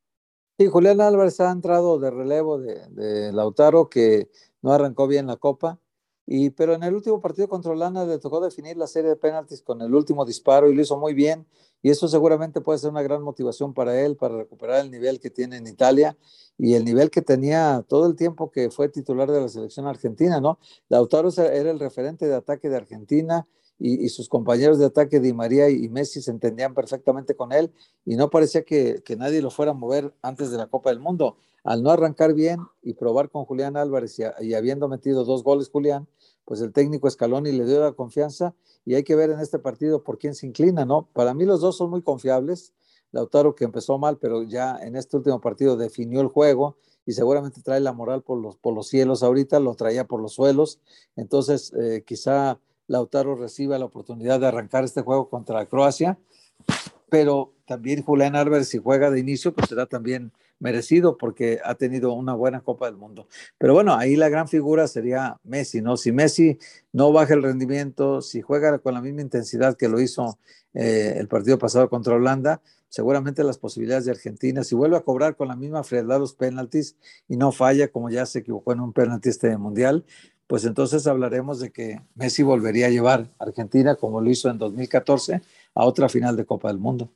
Sí, 0.57 0.67
Julián 0.67 1.01
Álvarez 1.01 1.39
ha 1.39 1.51
entrado 1.51 1.99
de 1.99 2.11
relevo 2.11 2.59
de, 2.59 2.85
de 2.89 3.31
Lautaro, 3.31 3.89
que 3.89 4.29
no 4.61 4.73
arrancó 4.73 5.07
bien 5.07 5.25
la 5.27 5.37
copa 5.37 5.79
Y, 6.31 6.51
pero 6.51 6.75
en 6.75 6.83
el 6.83 6.93
último 6.93 7.19
partido 7.19 7.49
contra 7.49 7.71
Holanda 7.71 8.05
le 8.05 8.19
tocó 8.19 8.39
definir 8.39 8.77
la 8.77 8.85
serie 8.85 9.09
de 9.09 9.15
penaltis 9.15 9.63
con 9.63 9.81
el 9.81 9.95
último 9.95 10.25
disparo 10.25 10.69
y 10.69 10.75
lo 10.75 10.81
hizo 10.83 10.95
muy 10.95 11.15
bien. 11.15 11.47
Y 11.81 11.89
eso 11.89 12.07
seguramente 12.07 12.61
puede 12.61 12.77
ser 12.77 12.91
una 12.91 13.01
gran 13.01 13.23
motivación 13.23 13.73
para 13.73 13.99
él, 13.99 14.15
para 14.15 14.37
recuperar 14.37 14.85
el 14.85 14.91
nivel 14.91 15.19
que 15.19 15.31
tiene 15.31 15.57
en 15.57 15.65
Italia 15.65 16.15
y 16.55 16.75
el 16.75 16.85
nivel 16.85 17.09
que 17.09 17.23
tenía 17.23 17.83
todo 17.87 18.05
el 18.05 18.15
tiempo 18.15 18.51
que 18.51 18.69
fue 18.69 18.89
titular 18.89 19.31
de 19.31 19.41
la 19.41 19.49
selección 19.49 19.87
argentina, 19.87 20.39
¿no? 20.39 20.59
Lautaro 20.87 21.29
era 21.29 21.71
el 21.71 21.79
referente 21.79 22.27
de 22.27 22.35
ataque 22.35 22.69
de 22.69 22.77
Argentina 22.77 23.47
y, 23.79 24.07
sus 24.09 24.29
compañeros 24.29 24.77
de 24.77 24.85
ataque, 24.85 25.19
Di 25.19 25.33
María 25.33 25.67
y 25.71 25.89
Messi, 25.89 26.21
se 26.21 26.29
entendían 26.29 26.75
perfectamente 26.75 27.35
con 27.35 27.53
él 27.53 27.71
y 28.05 28.17
no 28.17 28.29
parecía 28.29 28.61
que, 28.61 29.01
que 29.03 29.15
nadie 29.15 29.41
lo 29.41 29.49
fuera 29.49 29.71
a 29.71 29.73
mover 29.73 30.13
antes 30.21 30.51
de 30.51 30.57
la 30.57 30.67
Copa 30.67 30.91
del 30.91 30.99
Mundo 30.99 31.37
al 31.63 31.83
no 31.83 31.91
arrancar 31.91 32.33
bien 32.33 32.59
y 32.81 32.93
probar 32.93 33.29
con 33.29 33.45
Julián 33.45 33.77
Álvarez 33.77 34.19
y, 34.39 34.53
habiendo 34.53 34.87
metido 34.87 35.25
dos 35.25 35.43
goles 35.43 35.69
Julián, 35.69 36.07
pues 36.49 36.61
el 36.61 36.73
técnico 36.73 37.07
Scaloni 37.07 37.51
le 37.51 37.63
dio 37.63 37.79
la 37.79 37.91
confianza 37.91 38.55
y 38.83 38.95
hay 38.95 39.03
que 39.03 39.15
ver 39.15 39.29
en 39.29 39.39
este 39.39 39.59
partido 39.59 40.03
por 40.03 40.17
quién 40.17 40.33
se 40.33 40.47
inclina, 40.47 40.83
¿no? 40.83 41.07
Para 41.13 41.35
mí 41.35 41.45
los 41.45 41.61
dos 41.61 41.77
son 41.77 41.91
muy 41.91 42.01
confiables. 42.01 42.73
Lautaro 43.11 43.53
que 43.53 43.65
empezó 43.65 43.99
mal, 43.99 44.17
pero 44.17 44.41
ya 44.41 44.75
en 44.81 44.95
este 44.95 45.15
último 45.15 45.39
partido 45.41 45.77
definió 45.77 46.21
el 46.21 46.27
juego 46.27 46.77
y 47.05 47.11
seguramente 47.11 47.61
trae 47.61 47.79
la 47.81 47.93
moral 47.93 48.23
por 48.23 48.39
los, 48.39 48.57
por 48.57 48.73
los 48.73 48.87
cielos 48.87 49.21
ahorita, 49.21 49.59
lo 49.59 49.75
traía 49.75 50.07
por 50.07 50.21
los 50.23 50.33
suelos. 50.33 50.79
Entonces, 51.15 51.71
eh, 51.79 52.03
quizá 52.03 52.59
Lautaro 52.87 53.35
reciba 53.35 53.77
la 53.77 53.85
oportunidad 53.85 54.39
de 54.39 54.47
arrancar 54.47 54.83
este 54.83 55.03
juego 55.03 55.29
contra 55.29 55.67
Croacia, 55.67 56.17
pero 57.09 57.53
también 57.65 58.03
Julián 58.03 58.35
Álvarez, 58.35 58.69
si 58.69 58.77
juega 58.77 59.11
de 59.11 59.19
inicio, 59.19 59.53
pues 59.53 59.69
será 59.69 59.85
también 59.85 60.31
merecido 60.59 61.17
porque 61.17 61.59
ha 61.63 61.75
tenido 61.75 62.13
una 62.13 62.33
buena 62.33 62.61
Copa 62.61 62.85
del 62.85 62.97
Mundo. 62.97 63.27
Pero 63.57 63.73
bueno, 63.73 63.95
ahí 63.95 64.15
la 64.15 64.29
gran 64.29 64.47
figura 64.47 64.87
sería 64.87 65.39
Messi, 65.43 65.81
¿no? 65.81 65.97
Si 65.97 66.11
Messi 66.11 66.57
no 66.91 67.11
baja 67.11 67.33
el 67.33 67.43
rendimiento, 67.43 68.21
si 68.21 68.41
juega 68.41 68.79
con 68.79 68.93
la 68.93 69.01
misma 69.01 69.21
intensidad 69.21 69.77
que 69.77 69.87
lo 69.87 70.01
hizo 70.01 70.37
eh, 70.73 71.15
el 71.17 71.27
partido 71.27 71.57
pasado 71.57 71.89
contra 71.89 72.15
Holanda, 72.15 72.61
seguramente 72.89 73.43
las 73.43 73.57
posibilidades 73.57 74.05
de 74.05 74.11
Argentina, 74.11 74.63
si 74.63 74.75
vuelve 74.75 74.97
a 74.97 75.01
cobrar 75.01 75.35
con 75.35 75.47
la 75.47 75.55
misma 75.55 75.83
frialdad 75.83 76.19
los 76.19 76.33
penaltis 76.33 76.95
y 77.27 77.37
no 77.37 77.51
falla 77.51 77.87
como 77.87 78.09
ya 78.09 78.25
se 78.25 78.39
equivocó 78.39 78.73
en 78.73 78.81
un 78.81 78.93
penalti 78.93 79.29
este 79.29 79.55
mundial, 79.57 80.05
pues 80.49 80.65
entonces 80.65 81.05
hablaremos 81.05 81.59
de 81.59 81.69
que 81.69 82.01
Messi 82.15 82.41
volvería 82.41 82.87
a 82.87 82.89
llevar 82.89 83.29
a 83.37 83.43
Argentina, 83.43 83.93
como 83.93 84.19
lo 84.19 84.31
hizo 84.31 84.49
en 84.49 84.57
2014, 84.57 85.43
a 85.75 85.85
otra 85.85 86.09
final 86.09 86.35
de 86.35 86.43
Copa 86.43 86.69
del 86.69 86.79
Mundo. 86.79 87.07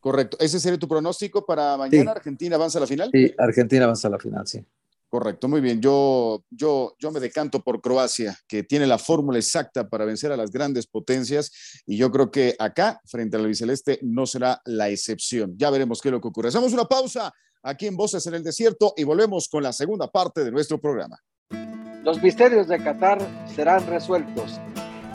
Correcto. 0.00 0.36
¿Ese 0.40 0.58
sería 0.58 0.76
tu 0.76 0.88
pronóstico 0.88 1.46
para 1.46 1.76
mañana? 1.76 2.10
¿Argentina 2.10 2.56
avanza 2.56 2.78
a 2.78 2.80
la 2.80 2.88
final? 2.88 3.10
Sí, 3.12 3.32
Argentina 3.38 3.84
avanza 3.84 4.08
a 4.08 4.10
la 4.10 4.18
final, 4.18 4.44
sí. 4.48 4.60
Correcto, 5.08 5.46
muy 5.46 5.60
bien. 5.60 5.80
Yo, 5.80 6.42
yo, 6.50 6.96
yo 6.98 7.12
me 7.12 7.20
decanto 7.20 7.60
por 7.60 7.80
Croacia, 7.80 8.36
que 8.48 8.64
tiene 8.64 8.88
la 8.88 8.98
fórmula 8.98 9.38
exacta 9.38 9.88
para 9.88 10.04
vencer 10.04 10.32
a 10.32 10.36
las 10.36 10.50
grandes 10.50 10.88
potencias, 10.88 11.52
y 11.86 11.96
yo 11.96 12.10
creo 12.10 12.32
que 12.32 12.56
acá, 12.58 13.00
frente 13.04 13.36
al 13.36 13.44
albiceleste, 13.44 14.00
no 14.02 14.26
será 14.26 14.60
la 14.64 14.88
excepción. 14.88 15.54
Ya 15.56 15.70
veremos 15.70 16.02
qué 16.02 16.08
es 16.08 16.12
lo 16.12 16.20
que 16.20 16.26
ocurre. 16.26 16.48
Hacemos 16.48 16.72
una 16.72 16.86
pausa 16.86 17.32
aquí 17.62 17.86
en 17.86 17.96
Voces 17.96 18.26
en 18.26 18.34
el 18.34 18.42
Desierto 18.42 18.94
y 18.96 19.04
volvemos 19.04 19.48
con 19.48 19.62
la 19.62 19.72
segunda 19.72 20.10
parte 20.10 20.42
de 20.42 20.50
nuestro 20.50 20.80
programa. 20.80 21.20
Los 22.04 22.22
misterios 22.22 22.68
de 22.68 22.82
Qatar 22.84 23.18
serán 23.56 23.86
resueltos. 23.86 24.60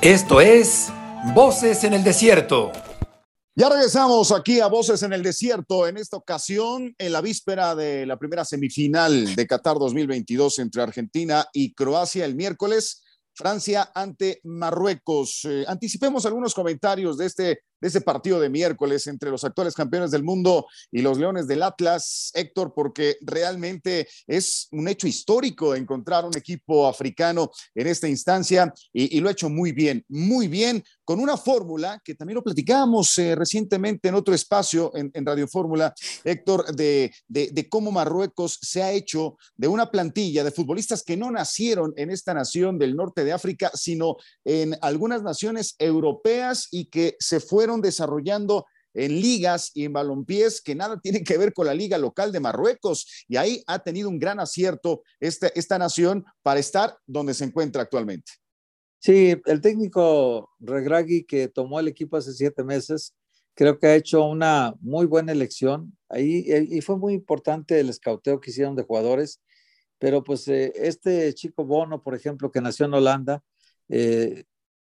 Esto 0.01 0.41
es 0.41 0.91
Voces 1.35 1.83
en 1.83 1.93
el 1.93 2.03
Desierto. 2.03 2.71
Ya 3.55 3.69
regresamos 3.69 4.31
aquí 4.31 4.59
a 4.59 4.65
Voces 4.65 5.03
en 5.03 5.13
el 5.13 5.21
Desierto, 5.21 5.87
en 5.87 5.97
esta 5.97 6.17
ocasión 6.17 6.95
en 6.97 7.11
la 7.11 7.21
víspera 7.21 7.75
de 7.75 8.07
la 8.07 8.17
primera 8.17 8.43
semifinal 8.43 9.35
de 9.35 9.45
Qatar 9.45 9.77
2022 9.77 10.57
entre 10.57 10.81
Argentina 10.81 11.45
y 11.53 11.75
Croacia 11.75 12.25
el 12.25 12.33
miércoles. 12.33 13.03
Francia 13.35 13.91
ante 13.93 14.41
Marruecos. 14.43 15.41
Eh, 15.45 15.65
anticipemos 15.67 16.25
algunos 16.25 16.55
comentarios 16.55 17.19
de 17.19 17.27
este 17.27 17.59
de 17.81 17.87
ese 17.87 18.01
partido 18.01 18.39
de 18.39 18.49
miércoles 18.49 19.07
entre 19.07 19.29
los 19.29 19.43
actuales 19.43 19.73
campeones 19.73 20.11
del 20.11 20.23
mundo 20.23 20.67
y 20.91 21.01
los 21.01 21.17
Leones 21.17 21.47
del 21.47 21.63
Atlas, 21.63 22.31
Héctor, 22.33 22.73
porque 22.73 23.17
realmente 23.21 24.07
es 24.27 24.67
un 24.71 24.87
hecho 24.87 25.07
histórico 25.07 25.75
encontrar 25.75 26.25
un 26.25 26.37
equipo 26.37 26.87
africano 26.87 27.51
en 27.75 27.87
esta 27.87 28.07
instancia 28.07 28.73
y, 28.93 29.19
lo 29.19 29.29
ha 29.29 29.33
hecho 29.33 29.49
muy 29.49 29.71
bien, 29.71 30.05
muy 30.07 30.47
bien, 30.47 30.83
con 31.09 31.19
una 31.19 31.37
fórmula 31.37 31.99
que 32.05 32.13
también 32.13 32.35
lo 32.35 32.43
platicábamos 32.43 33.17
eh, 33.17 33.33
recientemente 33.33 34.09
en 34.09 34.13
otro 34.13 34.35
espacio 34.35 34.91
en, 34.93 35.25
Radio 35.25 35.47
Fórmula, 35.47 35.91
Héctor, 36.23 36.67
de, 36.75 37.11
cómo 37.67 37.91
Marruecos 37.91 38.59
se 38.61 38.83
ha 38.83 38.91
hecho 38.91 39.35
de 39.57 39.67
una 39.67 39.89
plantilla 39.89 40.43
de 40.43 40.51
futbolistas 40.51 41.01
que 41.01 41.17
no 41.17 41.31
nacieron 41.31 41.93
en 41.97 42.11
esta 42.11 42.35
nación 42.35 42.77
del 42.77 42.95
norte 42.95 43.23
de 43.23 43.33
África, 43.33 43.71
sino 43.73 44.17
en 44.45 44.77
algunas 44.83 45.23
naciones 45.23 45.73
europeas 45.79 46.67
y 46.69 46.91
que 46.91 47.15
se 47.17 47.39
fueron 47.39 47.81
desarrollando 47.81 48.67
en 48.93 49.19
ligas 49.19 49.71
y 49.73 49.85
en 49.85 49.93
balompiés 49.93 50.61
que 50.61 50.75
nada 50.75 50.99
tienen 50.99 51.23
que 51.23 51.39
ver 51.39 51.53
con 51.53 51.65
la 51.65 51.73
liga 51.73 51.97
local 51.97 52.31
de 52.31 52.39
Marruecos. 52.39 53.25
Y 53.27 53.37
ahí 53.37 53.63
ha 53.65 53.79
tenido 53.79 54.09
un 54.09 54.19
gran 54.19 54.39
acierto 54.39 55.01
esta, 55.19 55.47
esta 55.55 55.79
nación 55.79 56.23
para 56.43 56.59
estar 56.59 56.95
donde 57.07 57.33
se 57.33 57.45
encuentra 57.45 57.81
actualmente. 57.81 58.33
Sí, 58.99 59.35
el 59.45 59.61
técnico 59.61 60.49
Regragui 60.59 61.23
que 61.23 61.47
tomó 61.47 61.79
el 61.79 61.87
equipo 61.87 62.17
hace 62.17 62.33
siete 62.33 62.63
meses, 62.65 63.15
creo 63.55 63.79
que 63.79 63.87
ha 63.87 63.95
hecho 63.95 64.25
una 64.25 64.75
muy 64.81 65.05
buena 65.05 65.31
elección. 65.31 65.97
Ahí 66.09 66.45
y 66.69 66.81
fue 66.81 66.97
muy 66.97 67.13
importante 67.13 67.79
el 67.79 67.89
escauteo 67.89 68.39
que 68.41 68.51
hicieron 68.51 68.75
de 68.75 68.83
jugadores, 68.83 69.41
pero 69.99 70.23
pues 70.23 70.47
eh, 70.47 70.73
este 70.75 71.33
chico 71.33 71.65
Bono, 71.65 72.01
por 72.03 72.15
ejemplo, 72.15 72.51
que 72.51 72.61
nació 72.61 72.85
en 72.87 72.93
Holanda, 72.93 73.43
eh, 73.89 74.43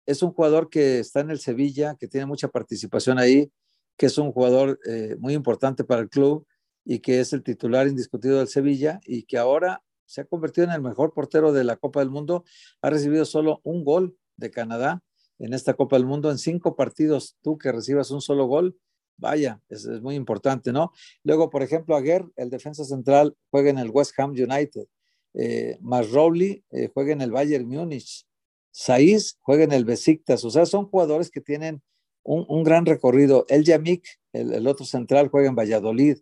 es 0.07 0.23
un 0.23 0.33
jugador 0.33 0.69
que 0.71 0.99
está 0.99 1.21
en 1.21 1.31
el 1.31 1.39
Sevilla, 1.39 1.97
que 1.99 2.09
tiene 2.09 2.27
mucha 2.27 2.49
participación 2.49 3.19
ahí, 3.19 3.51
que 3.97 4.07
es 4.07 4.19
un 4.19 4.33
jugador 4.33 4.79
eh, 4.87 5.17
muy 5.21 5.35
importante 5.35 5.85
para 5.85 6.03
el 6.03 6.09
club 6.11 6.47
y 6.85 7.01
que 7.01 7.21
es 7.21 7.33
el 7.33 7.43
titular 7.43 7.87
indiscutido 7.87 8.39
del 8.39 8.49
Sevilla 8.49 9.01
y 9.07 9.25
que 9.25 9.39
ahora 9.39 9.83
se 10.13 10.21
ha 10.21 10.25
convertido 10.27 10.67
en 10.67 10.75
el 10.75 10.83
mejor 10.83 11.15
portero 11.15 11.53
de 11.55 11.65
la 11.65 11.77
Copa 11.77 12.01
del 12.01 12.11
Mundo. 12.11 12.45
Ha 12.83 12.91
recibido 12.91 13.25
solo 13.25 13.63
un 13.65 13.83
gol 13.83 14.15
de 14.37 14.51
Canadá 14.51 15.03
en 15.39 15.55
esta 15.55 15.73
Copa 15.73 15.97
del 15.97 16.05
Mundo 16.05 16.31
en 16.31 16.37
cinco 16.37 16.77
partidos. 16.77 17.39
Tú 17.41 17.57
que 17.57 17.73
recibas 17.73 18.11
un 18.11 18.21
solo 18.21 18.45
gol, 18.45 18.77
vaya, 19.17 19.63
es, 19.71 19.87
muy 20.03 20.15
importante, 20.15 20.71
¿no? 20.71 20.93
Luego, 21.25 21.49
por 21.49 21.63
ejemplo, 21.63 21.97
Aguer, 21.97 22.27
el 22.37 22.51
defensa 22.51 22.85
central, 22.85 23.35
juega 23.51 23.71
en 23.71 23.79
el 23.79 23.89
West 23.89 24.13
Ham 24.19 24.33
United. 24.33 24.85
Eh, 25.33 25.79
Rowley 25.81 26.63
eh, 26.73 26.91
juega 26.93 27.15
en 27.15 27.23
el 27.23 27.31
Bayern 27.31 27.67
Múnich. 27.67 28.27
Saiz 28.71 29.39
juega 29.41 29.65
en 29.65 29.73
el 29.73 29.87
Besiktas, 29.87 30.45
o 30.45 30.51
sea, 30.51 30.67
son 30.67 30.89
jugadores 30.89 31.31
que 31.31 31.41
tienen 31.41 31.83
un, 32.23 32.65
gran 32.65 32.85
recorrido. 32.85 33.47
El 33.49 33.65
Yamik, 33.65 34.07
el, 34.35 34.67
otro 34.67 34.85
central, 34.85 35.29
juega 35.29 35.49
en 35.49 35.57
Valladolid. 35.57 36.19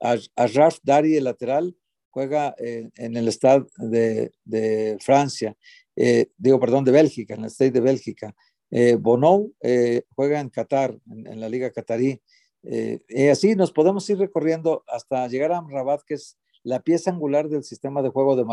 Ashraf 0.00 0.78
Dari, 0.82 1.16
el 1.16 1.24
lateral, 1.24 1.76
juega 2.16 2.54
en 2.56 3.14
el 3.14 3.30
Stade 3.30 3.66
de, 3.76 4.96
Francia, 5.00 5.54
eh, 5.94 6.30
digo, 6.38 6.58
perdón, 6.58 6.82
de 6.82 6.90
Bélgica, 6.90 7.34
en 7.34 7.44
el 7.44 7.50
Stade 7.50 7.72
de 7.72 7.80
Bélgica. 7.82 8.34
Eh, 8.70 8.94
Bonou 8.94 9.52
eh, 9.60 10.00
juega 10.14 10.40
en 10.40 10.48
Qatar, 10.48 10.98
en, 11.10 11.38
la 11.38 11.50
Liga 11.50 11.70
Qatarí. 11.70 12.22
y 12.62 13.28
así 13.28 13.54
nos 13.54 13.70
podemos 13.70 14.08
ir 14.08 14.16
recorriendo 14.16 14.82
hasta 14.86 15.28
llegar 15.28 15.52
a 15.52 15.58
Amrabat, 15.58 16.00
que 16.06 16.14
es 16.14 16.38
la 16.62 16.80
pieza 16.80 17.10
angular 17.10 17.50
del 17.50 17.64
sistema 17.64 18.00
de 18.00 18.08
juego 18.08 18.34
de, 18.34 18.46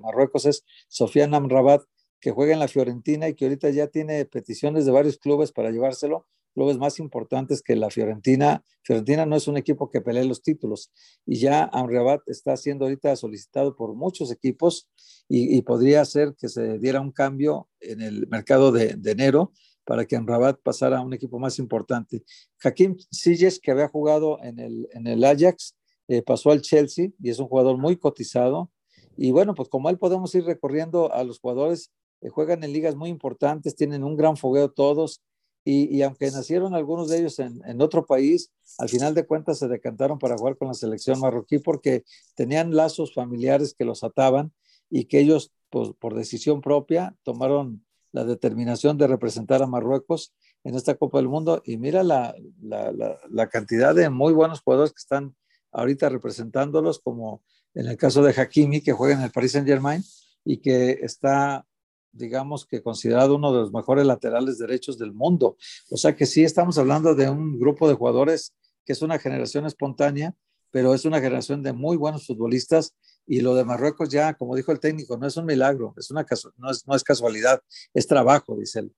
Marruecos, 0.00 0.46
es 0.46 0.64
Sofiane 0.88 1.36
Amrabat, 1.36 1.82
que 2.18 2.30
juega 2.30 2.54
en 2.54 2.60
la 2.60 2.68
Fiorentina 2.68 3.28
y 3.28 3.34
que 3.34 3.44
ahorita 3.44 3.68
ya 3.68 3.88
tiene 3.88 4.24
peticiones 4.24 4.86
de 4.86 4.92
varios 4.92 5.18
clubes 5.18 5.52
para 5.52 5.70
llevárselo, 5.70 6.26
clubes 6.52 6.78
más 6.78 6.98
importantes 6.98 7.62
que 7.62 7.76
la 7.76 7.90
Fiorentina. 7.90 8.62
Fiorentina 8.82 9.26
no 9.26 9.36
es 9.36 9.48
un 9.48 9.56
equipo 9.56 9.90
que 9.90 10.00
pelee 10.00 10.24
los 10.24 10.42
títulos 10.42 10.90
y 11.26 11.36
ya 11.36 11.64
Amrabat 11.72 12.20
está 12.26 12.56
siendo 12.56 12.84
ahorita 12.84 13.14
solicitado 13.16 13.76
por 13.76 13.94
muchos 13.94 14.30
equipos 14.30 14.88
y, 15.28 15.62
podría 15.62 16.04
ser 16.04 16.34
que 16.36 16.48
se 16.48 16.78
diera 16.78 17.00
un 17.00 17.12
cambio 17.12 17.68
en 17.80 18.02
el 18.02 18.26
mercado 18.28 18.72
de, 18.72 18.98
enero 19.04 19.52
para 19.84 20.04
que 20.04 20.16
Amrabat 20.16 20.60
pasara 20.62 20.98
a 20.98 21.02
un 21.02 21.14
equipo 21.14 21.38
más 21.38 21.58
importante. 21.58 22.22
Hakim 22.62 22.96
Ziyech, 23.14 23.60
que 23.60 23.70
había 23.70 23.88
jugado 23.88 24.38
en 24.42 24.58
el, 24.58 24.88
en 24.92 25.06
el 25.06 25.24
Ajax, 25.24 25.74
eh, 26.08 26.22
pasó 26.22 26.50
al 26.50 26.60
Chelsea 26.60 27.08
y 27.20 27.30
es 27.30 27.38
un 27.38 27.48
jugador 27.48 27.78
muy 27.78 27.96
cotizado. 27.96 28.70
Y 29.16 29.30
bueno, 29.30 29.54
pues 29.54 29.68
como 29.68 29.88
él 29.88 29.98
podemos 29.98 30.34
ir 30.34 30.44
recorriendo 30.44 31.12
a 31.12 31.24
los 31.24 31.38
jugadores 31.38 31.90
eh, 32.22 32.28
juegan 32.28 32.62
en 32.64 32.72
ligas 32.72 32.94
muy 32.94 33.10
importantes, 33.10 33.74
tienen 33.74 34.04
un 34.04 34.16
gran 34.16 34.36
fogueo 34.36 34.70
todos, 34.70 35.20
y, 35.64 36.02
aunque 36.02 36.30
nacieron 36.30 36.74
algunos 36.74 37.08
de 37.08 37.20
ellos 37.20 37.38
en, 37.38 37.80
otro 37.80 38.04
país, 38.04 38.50
al 38.78 38.88
final 38.88 39.14
de 39.14 39.26
cuentas 39.26 39.60
se 39.60 39.68
decantaron 39.68 40.18
para 40.18 40.36
jugar 40.36 40.56
con 40.56 40.68
la 40.68 40.74
selección 40.74 41.20
marroquí 41.20 41.58
porque 41.58 42.04
tenían 42.34 42.74
lazos 42.74 43.14
familiares 43.14 43.74
que 43.74 43.84
los 43.84 44.02
ataban 44.02 44.52
y 44.90 45.04
que 45.04 45.20
ellos, 45.20 45.52
pues, 45.70 45.90
por 46.00 46.14
decisión 46.14 46.60
propia, 46.62 47.16
tomaron 47.22 47.84
la 48.10 48.24
determinación 48.24 48.98
de 48.98 49.06
representar 49.06 49.62
a 49.62 49.68
Marruecos 49.68 50.34
en 50.64 50.74
esta 50.74 50.96
Copa 50.96 51.18
del 51.18 51.28
Mundo. 51.28 51.62
Y 51.64 51.76
mira 51.76 52.02
la, 52.02 52.34
la 52.60 53.48
cantidad 53.48 53.94
de 53.94 54.10
muy 54.10 54.32
buenos 54.32 54.62
jugadores 54.62 54.92
que 54.92 55.00
están 55.00 55.36
ahorita 55.70 56.08
representándolos, 56.08 56.98
como 56.98 57.42
en 57.74 57.86
el 57.86 57.96
caso 57.96 58.22
de 58.22 58.34
Hakimi, 58.38 58.80
que 58.80 58.92
juega 58.92 59.14
en 59.14 59.22
el 59.22 59.30
Paris 59.30 59.52
Saint 59.52 59.66
Germain 59.66 60.02
y 60.44 60.58
que 60.58 60.98
está 61.02 61.64
digamos 62.12 62.66
que 62.66 62.82
considerado 62.82 63.36
uno 63.36 63.52
de 63.52 63.60
los 63.60 63.72
mejores 63.72 64.06
laterales 64.06 64.58
derechos 64.58 64.98
del 64.98 65.12
mundo. 65.12 65.56
O 65.90 65.96
sea 65.96 66.14
que 66.14 66.26
sí 66.26 66.44
estamos 66.44 66.78
hablando 66.78 67.14
de 67.14 67.28
un 67.28 67.58
grupo 67.58 67.88
de 67.88 67.94
jugadores 67.94 68.54
que 68.84 68.92
es 68.92 69.02
una 69.02 69.18
generación 69.18 69.66
espontánea, 69.66 70.34
pero 70.70 70.94
es 70.94 71.04
una 71.04 71.20
generación 71.20 71.62
de 71.62 71.72
muy 71.72 71.96
buenos 71.96 72.26
futbolistas 72.26 72.94
y 73.26 73.40
lo 73.40 73.54
de 73.54 73.64
Marruecos 73.64 74.08
ya, 74.08 74.34
como 74.34 74.56
dijo 74.56 74.72
el 74.72 74.80
técnico, 74.80 75.16
no 75.16 75.26
es 75.26 75.36
un 75.36 75.46
milagro, 75.46 75.94
es 75.96 76.10
una 76.10 76.26
no, 76.56 76.70
es, 76.70 76.86
no 76.86 76.94
es 76.94 77.04
casualidad, 77.04 77.60
es 77.94 78.06
trabajo, 78.06 78.56
dice 78.56 78.80
él. 78.80 78.92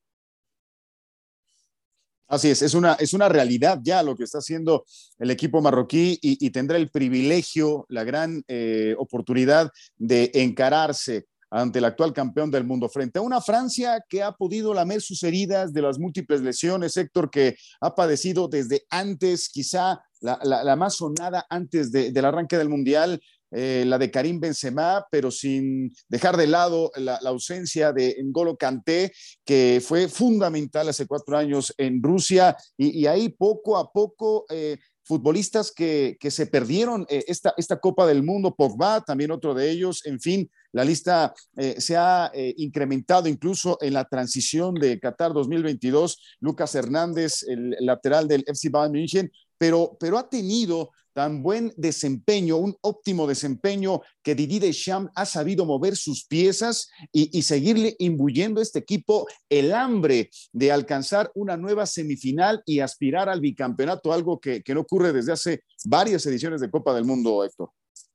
Así 2.26 2.48
es, 2.48 2.62
es 2.62 2.72
una, 2.72 2.94
es 2.94 3.12
una 3.12 3.28
realidad 3.28 3.80
ya 3.82 4.02
lo 4.02 4.16
que 4.16 4.24
está 4.24 4.38
haciendo 4.38 4.86
el 5.18 5.30
equipo 5.30 5.60
marroquí 5.60 6.18
y, 6.22 6.50
tendrá 6.50 6.78
el 6.78 6.90
privilegio, 6.90 7.84
la 7.90 8.02
gran 8.02 8.42
eh, 8.48 8.94
oportunidad 8.98 9.70
de 9.96 10.30
encararse 10.34 11.26
ante 11.54 11.78
el 11.78 11.84
actual 11.84 12.12
campeón 12.12 12.50
del 12.50 12.64
mundo, 12.64 12.88
frente 12.88 13.20
a 13.20 13.22
una 13.22 13.40
Francia 13.40 14.04
que 14.08 14.24
ha 14.24 14.32
podido 14.32 14.74
lamer 14.74 15.00
sus 15.00 15.22
heridas 15.22 15.72
de 15.72 15.82
las 15.82 16.00
múltiples 16.00 16.40
lesiones, 16.40 16.96
Héctor, 16.96 17.30
que 17.30 17.56
ha 17.80 17.94
padecido 17.94 18.48
desde 18.48 18.84
antes, 18.90 19.48
quizá 19.48 20.00
la, 20.20 20.74
más 20.74 20.96
sonada 20.96 21.46
antes 21.48 21.92
del 21.92 22.24
arranque 22.24 22.58
del 22.58 22.68
Mundial, 22.68 23.20
eh, 23.52 23.84
la 23.86 23.98
de 23.98 24.10
Karim 24.10 24.40
Benzema, 24.40 25.06
pero 25.12 25.30
sin 25.30 25.94
dejar 26.08 26.36
de 26.36 26.48
lado 26.48 26.90
la, 26.96 27.20
ausencia 27.26 27.92
de 27.92 28.16
N'Golo 28.24 28.56
Kanté, 28.56 29.12
que 29.44 29.80
fue 29.80 30.08
fundamental 30.08 30.88
hace 30.88 31.06
cuatro 31.06 31.38
años 31.38 31.72
en 31.78 32.02
Rusia, 32.02 32.56
y, 32.76 33.06
ahí 33.06 33.28
poco 33.28 33.76
a 33.76 33.92
poco 33.92 34.44
eh, 34.50 34.78
futbolistas 35.04 35.70
que, 35.70 36.16
se 36.20 36.46
perdieron 36.46 37.06
eh, 37.08 37.24
esta, 37.28 37.54
esta 37.56 37.78
Copa 37.78 38.06
del 38.06 38.22
Mundo, 38.22 38.54
Pogba, 38.54 39.02
también 39.02 39.30
otro 39.30 39.54
de 39.54 39.70
ellos, 39.70 40.04
en 40.06 40.20
fin, 40.20 40.50
la 40.72 40.84
lista 40.84 41.32
se 41.78 41.96
ha 41.96 42.32
incrementado 42.56 43.28
incluso 43.28 43.78
en 43.80 43.92
la 43.92 44.06
transición 44.06 44.74
de 44.74 44.98
Qatar 44.98 45.32
2022, 45.32 46.18
Lucas 46.40 46.74
Hernández, 46.74 47.44
el 47.46 47.76
lateral 47.78 48.26
del 48.26 48.42
FC 48.44 48.70
Bayern 48.70 48.92
München, 48.92 49.30
pero, 49.64 49.96
pero 49.98 50.18
ha 50.18 50.28
tenido 50.28 50.90
tan 51.14 51.42
buen 51.42 51.72
desempeño, 51.78 52.58
un 52.58 52.76
óptimo 52.82 53.26
desempeño 53.26 54.02
que 54.22 54.34
Didi 54.34 54.58
Deschamps 54.58 55.10
ha 55.14 55.24
sabido 55.24 55.64
mover 55.64 55.96
sus 55.96 56.26
piezas 56.26 56.90
y, 57.10 57.40
seguirle 57.40 57.96
imbuyendo 57.98 58.60
a 58.60 58.62
este 58.62 58.80
equipo 58.80 59.26
el 59.48 59.72
hambre 59.72 60.28
de 60.52 60.70
alcanzar 60.70 61.32
una 61.34 61.56
nueva 61.56 61.86
semifinal 61.86 62.62
y 62.66 62.80
aspirar 62.80 63.30
al 63.30 63.40
bicampeonato, 63.40 64.12
algo 64.12 64.38
que, 64.38 64.62
no 64.68 64.80
ocurre 64.80 65.14
desde 65.14 65.32
hace 65.32 65.62
varias 65.86 66.26
ediciones 66.26 66.60
de 66.60 66.70
Copa 66.70 66.94
del 66.94 67.06
Mundo, 67.06 67.42
Héctor. 67.42 67.70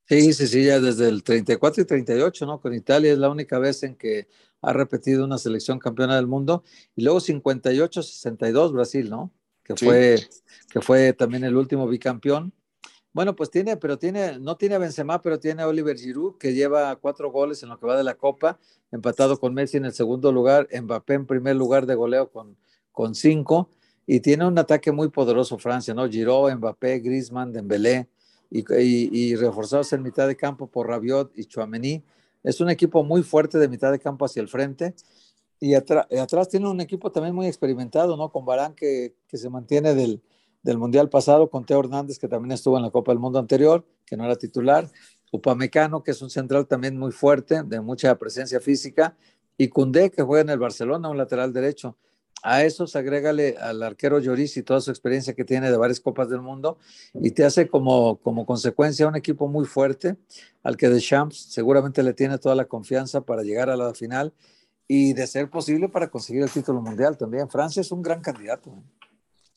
Sí, 0.08 0.34
sí, 0.34 0.46
sí, 0.46 0.66
ya 0.66 0.80
desde 0.80 1.10
el 1.10 1.24
34 1.24 1.82
y 1.82 1.86
38, 1.88 2.46
¿no? 2.46 2.62
Con 2.62 2.76
Italia 2.76 3.12
es 3.12 3.18
la 3.18 3.32
única 3.32 3.58
vez 3.58 3.82
en 3.82 3.96
que 3.96 4.28
ha 4.62 4.72
repetido 4.72 5.26
una 5.26 5.40
selección 5.40 5.80
campeona 5.80 6.16
del 6.16 6.28
mundo. 6.28 6.64
Y 6.96 7.02
luego 7.02 7.20
58-62 7.20 8.72
Brasil, 8.72 9.10
¿no? 9.10 9.32
Que, 9.70 9.86
fue, 9.86 10.18
que 10.72 10.82
fue 10.82 11.14
también 11.14 11.44
el 11.44 11.56
último 11.56 11.88
bicampeón. 11.88 12.52
Bueno, 13.14 13.36
pues 13.36 13.52
tiene, 13.52 13.78
pero 13.78 14.00
tiene, 14.00 14.40
no 14.40 14.58
tiene 14.58 14.74
a 14.74 14.80
Benzema, 14.80 15.22
pero 15.22 15.40
tiene 15.40 15.62
a 15.62 15.68
Oliver 15.68 15.96
Giroud, 15.96 16.38
que 16.38 16.56
lleva 16.56 16.96
cuatro 16.96 17.32
goles 17.32 17.62
en 17.62 17.70
lo 17.70 17.80
que 17.80 17.86
va 17.86 17.96
de 17.96 18.04
la 18.04 18.16
Copa, 18.16 18.58
empatado 18.92 19.40
con 19.40 19.54
Messi 19.54 19.78
en 19.78 19.86
el 19.86 19.94
segundo 19.94 20.32
lugar, 20.32 20.68
Mbappé 20.74 21.14
en 21.14 21.28
primer 21.28 21.56
lugar 21.56 21.86
de 21.86 21.94
goleo 21.94 22.32
con, 22.32 22.58
con 22.92 23.14
cinco, 23.14 23.70
y 24.08 24.22
tiene 24.22 24.48
un 24.48 24.58
ataque 24.58 24.92
muy 24.92 25.10
poderoso 25.10 25.60
Francia, 25.60 25.94
¿no? 25.94 26.10
Giroud, 26.10 26.52
Mbappé, 26.52 27.00
Griezmann, 27.00 27.54
Dembélé, 27.54 28.08
y, 28.50 28.60
y, 28.60 29.10
y 29.12 29.36
reforzados 29.36 29.94
en 29.94 30.02
mitad 30.02 30.28
de 30.28 30.36
campo 30.36 30.66
por 30.66 30.88
Rabiot 30.88 31.32
y 31.36 31.46
Chouameni. 31.46 32.04
Es 32.42 32.60
un 32.60 32.72
equipo 32.72 33.04
muy 33.04 33.22
fuerte 33.22 33.60
de 33.60 33.68
mitad 33.68 33.92
de 33.92 34.00
campo 34.00 34.26
hacia 34.26 34.42
el 34.42 34.48
frente, 34.48 34.96
y 35.60 35.74
atrás 35.74 36.50
tiene 36.50 36.69
un 36.69 36.82
equipo 36.82 37.12
también 37.12 37.36
muy 37.36 37.48
experimentado, 37.48 38.15
¿no? 38.15 38.32
Con 38.32 38.45
Barán 38.45 38.74
que, 38.74 39.15
que 39.28 39.38
se 39.38 39.50
mantiene 39.50 39.93
del 39.93 40.22
del 40.63 40.78
Mundial 40.78 41.10
pasado, 41.10 41.50
con 41.50 41.65
Teo 41.65 41.80
Hernández, 41.80 42.19
que 42.19 42.28
también 42.28 42.52
estuvo 42.52 42.78
en 42.78 42.84
la 42.84 42.91
Copa 42.91 43.12
del 43.12 43.19
Mundo 43.19 43.39
anterior, 43.39 43.86
que 44.06 44.17
no 44.17 44.26
era 44.26 44.36
titular, 44.36 44.89
Upamecano, 45.32 46.04
que 46.04 46.12
es 46.12 46.22
un 46.22 46.30
central 46.30 46.67
también 46.67 46.98
muy 46.98 47.12
fuerte, 47.12 47.63
de 47.63 47.80
mucha 47.82 48.15
presencia 48.15 48.60
física, 48.60 49.15
y 49.58 49.69
Cundé, 49.69 50.10
que 50.10 50.24
juega 50.24 50.41
en 50.41 50.50
el 50.50 50.60
Barcelona, 50.60 51.10
un 51.10 51.17
lateral 51.17 51.54
derecho. 51.54 51.98
A 52.41 52.63
esos 52.63 52.95
agrégale 52.95 53.58
al 53.58 53.84
arquero 53.84 54.19
Lloris 54.19 54.56
y 54.56 54.63
toda 54.63 54.80
su 54.80 54.91
experiencia 54.91 55.34
que 55.34 55.43
tiene 55.43 55.69
de 55.69 55.76
varias 55.76 56.00
Copas 56.00 56.30
del 56.30 56.41
Mundo, 56.41 56.78
y 57.13 57.32
te 57.32 57.45
hace 57.45 57.67
como, 57.67 58.17
como 58.17 58.45
consecuencia 58.45 59.08
un 59.08 59.15
equipo 59.15 59.48
muy 59.48 59.65
fuerte, 59.65 60.17
al 60.63 60.78
que 60.78 60.89
Deschamps 60.89 61.38
seguramente 61.38 62.02
le 62.04 62.13
tiene 62.13 62.38
toda 62.38 62.56
la 62.56 62.65
confianza 62.65 63.22
para 63.22 63.43
llegar 63.43 63.69
a 63.69 63.78
la 63.78 63.93
final 63.93 64.34
y 64.91 65.13
de 65.13 65.28
ser 65.28 65.52
posible 65.52 65.88
para 65.88 66.10
conseguir 66.10 66.41
el 66.41 66.49
título 66.49 66.82
mundial 66.82 67.15
también. 67.15 67.47
Francia 67.47 67.82
es 67.82 67.91
un 67.91 68.02
gran 68.02 68.21
candidato. 68.21 68.73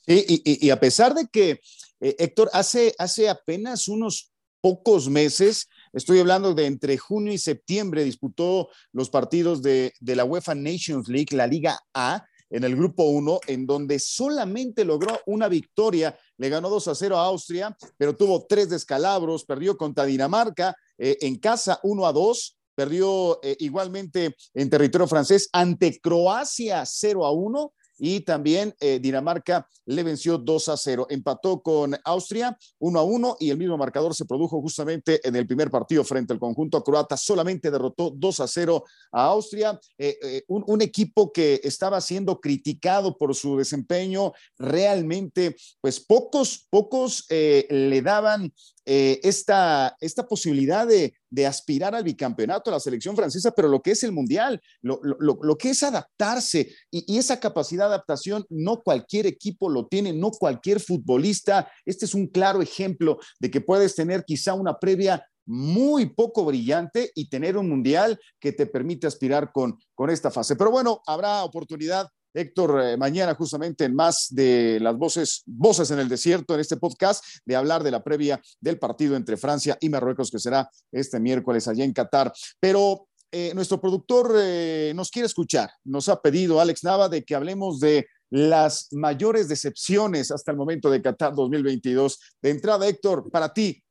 ¿eh? 0.06 0.24
y, 0.28 0.68
a 0.68 0.78
pesar 0.78 1.14
de 1.14 1.26
que, 1.26 1.58
eh, 2.00 2.16
Héctor, 2.18 2.50
hace, 2.52 2.94
hace 2.98 3.30
apenas 3.30 3.88
unos 3.88 4.30
pocos 4.60 5.08
meses, 5.08 5.68
estoy 5.94 6.20
hablando 6.20 6.52
de 6.52 6.66
entre 6.66 6.98
junio 6.98 7.32
y 7.32 7.38
septiembre, 7.38 8.04
disputó 8.04 8.68
los 8.92 9.08
partidos 9.08 9.62
de, 9.62 9.94
de 10.00 10.16
la 10.16 10.26
UEFA 10.26 10.54
Nations 10.54 11.08
League, 11.08 11.34
la 11.34 11.46
Liga 11.46 11.80
A, 11.94 12.26
en 12.50 12.64
el 12.64 12.76
grupo 12.76 13.04
1, 13.04 13.40
en 13.46 13.66
donde 13.66 13.98
solamente 13.98 14.84
logró 14.84 15.18
una 15.24 15.48
victoria. 15.48 16.14
Le 16.36 16.50
ganó 16.50 16.68
2 16.68 16.88
a 16.88 16.94
0 16.94 17.16
a 17.16 17.24
Austria, 17.24 17.74
pero 17.96 18.14
tuvo 18.14 18.44
tres 18.46 18.68
descalabros, 18.68 19.46
perdió 19.46 19.78
contra 19.78 20.04
Dinamarca, 20.04 20.76
eh, 20.98 21.16
en 21.22 21.38
casa 21.38 21.80
1 21.82 22.06
a 22.06 22.12
2, 22.12 22.58
perdió 22.74 23.40
eh, 23.42 23.56
igualmente 23.61 24.37
en 24.54 24.70
territorio 24.70 25.06
francés 25.06 25.48
ante 25.52 26.00
Croacia 26.00 26.85
0 26.87 27.24
a 27.24 27.32
1 27.32 27.72
y 27.98 28.20
también 28.20 28.74
eh, 28.80 28.98
Dinamarca 29.00 29.68
le 29.87 30.02
venció 30.02 30.37
2 30.37 30.68
a 30.70 30.76
0. 30.76 31.06
Empató 31.08 31.62
con 31.62 31.96
Austria 32.04 32.58
1 32.80 32.98
a 32.98 33.02
1 33.04 33.37
y 33.38 33.50
el 33.50 33.58
mismo 33.58 33.78
marcador 33.78 34.12
se 34.14 34.24
produjo 34.24 34.61
justamente 34.61 35.20
en 35.26 35.37
el 35.37 35.46
primer 35.46 35.70
partido 35.70 36.02
frente 36.02 36.32
al 36.32 36.40
conjunto 36.40 36.82
croata. 36.82 37.16
Solamente 37.16 37.70
derrotó 37.70 38.11
2 38.11 38.40
a 38.40 38.48
0 38.48 38.82
a 39.12 39.24
Austria. 39.26 39.78
Eh, 39.98 40.42
un, 40.48 40.82
equipo 40.82 41.32
que 41.32 41.61
estaba 41.62 42.00
siendo 42.00 42.40
criticado 42.40 43.16
por 43.16 43.37
su 43.37 43.56
desempeño. 43.56 44.32
Realmente, 44.58 45.54
pues 45.80 46.00
pocos, 46.00 46.66
pocos 46.70 47.24
le 47.28 48.02
daban 48.02 48.52
esta, 48.84 49.96
esta 50.00 50.26
posibilidad 50.26 50.86
de, 50.86 51.14
de, 51.30 51.46
aspirar 51.46 51.94
al 51.94 52.04
bicampeonato 52.04 52.70
a 52.70 52.74
la 52.74 52.80
selección 52.80 53.14
francesa, 53.14 53.52
pero 53.52 53.68
lo 53.68 53.80
que 53.80 53.92
es 53.92 54.02
el 54.02 54.12
mundial, 54.12 54.60
lo, 54.80 55.00
lo, 55.02 55.38
lo 55.40 55.56
que 55.56 55.70
es 55.70 55.82
adaptarse 55.82 56.74
y, 56.90 57.14
y, 57.14 57.18
esa 57.18 57.38
capacidad 57.38 57.86
adaptación 57.86 58.44
no 58.48 58.82
cualquier 58.82 59.26
equipo 59.26 59.68
lo 59.68 59.86
tiene, 59.86 60.12
no 60.12 60.30
cualquier 60.30 60.80
futbolista. 60.80 61.70
Este 61.84 62.06
es 62.06 62.14
un 62.14 62.26
claro 62.26 62.60
ejemplo 62.60 63.18
de 63.38 63.50
que 63.50 63.60
puedes 63.60 63.94
tener 63.94 64.24
quizá 64.24 64.54
una 64.54 64.78
previa 64.78 65.24
muy 65.46 66.06
poco 66.06 66.44
brillante 66.44 67.10
y 67.14 67.28
tener 67.28 67.56
un 67.56 67.68
mundial 67.68 68.18
que 68.40 68.52
te 68.52 68.66
permite 68.66 69.06
aspirar 69.06 69.52
con, 69.52 69.78
con 69.94 70.10
esta 70.10 70.30
fase. 70.30 70.56
Pero 70.56 70.70
bueno, 70.70 71.02
habrá 71.06 71.44
oportunidad 71.44 72.08
Héctor, 72.34 72.80
eh, 72.82 72.96
mañana 72.96 73.34
justamente 73.34 73.84
en 73.84 73.94
más 73.94 74.28
de 74.30 74.78
las 74.80 74.96
voces, 74.96 75.42
voces 75.46 75.90
en 75.90 75.98
el 75.98 76.08
desierto, 76.08 76.54
en 76.54 76.60
este 76.60 76.76
podcast, 76.76 77.24
de 77.44 77.56
hablar 77.56 77.82
de 77.82 77.90
la 77.90 78.02
previa 78.02 78.40
del 78.60 78.78
partido 78.78 79.16
entre 79.16 79.36
Francia 79.36 79.76
y 79.80 79.88
Marruecos, 79.88 80.30
que 80.30 80.38
será 80.38 80.70
este 80.90 81.20
miércoles 81.20 81.68
allá 81.68 81.84
en 81.84 81.92
Qatar. 81.92 82.32
Pero 82.60 83.08
eh, 83.30 83.52
nuestro 83.54 83.80
productor 83.80 84.34
eh, 84.36 84.92
nos 84.94 85.10
quiere 85.10 85.26
escuchar. 85.26 85.70
Nos 85.84 86.08
ha 86.08 86.20
pedido 86.20 86.60
Alex 86.60 86.84
Nava 86.84 87.08
de 87.08 87.24
que 87.24 87.34
hablemos 87.34 87.80
de 87.80 88.06
las 88.30 88.88
mayores 88.92 89.48
decepciones 89.48 90.30
hasta 90.30 90.50
el 90.50 90.56
momento 90.56 90.90
de 90.90 91.02
Qatar 91.02 91.34
2022. 91.34 92.18
De 92.42 92.50
entrada, 92.50 92.86
Héctor, 92.86 93.30
para 93.30 93.52
ti, 93.52 93.82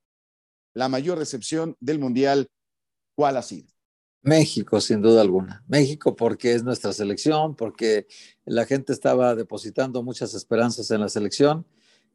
la 0.74 0.90
mayor 0.90 1.20
decepción 1.20 1.76
del 1.80 2.00
Mundial, 2.00 2.50
¿cuál 3.16 3.38
ha 3.38 3.42
sido? 3.42 3.71
México, 4.24 4.80
sin 4.82 5.02
duda 5.02 5.22
alguna. 5.22 5.64
México 5.68 6.16
porque 6.16 6.54
es 6.54 6.64
nuestra 6.64 6.94
selección, 6.94 7.56
porque 7.56 8.08
la 8.46 8.66
gente 8.66 8.94
estaba 8.94 9.36
depositando 9.36 10.04
muchas 10.04 10.34
esperanzas 10.34 10.92
en 10.92 11.02
la 11.02 11.10
selección. 11.10 11.66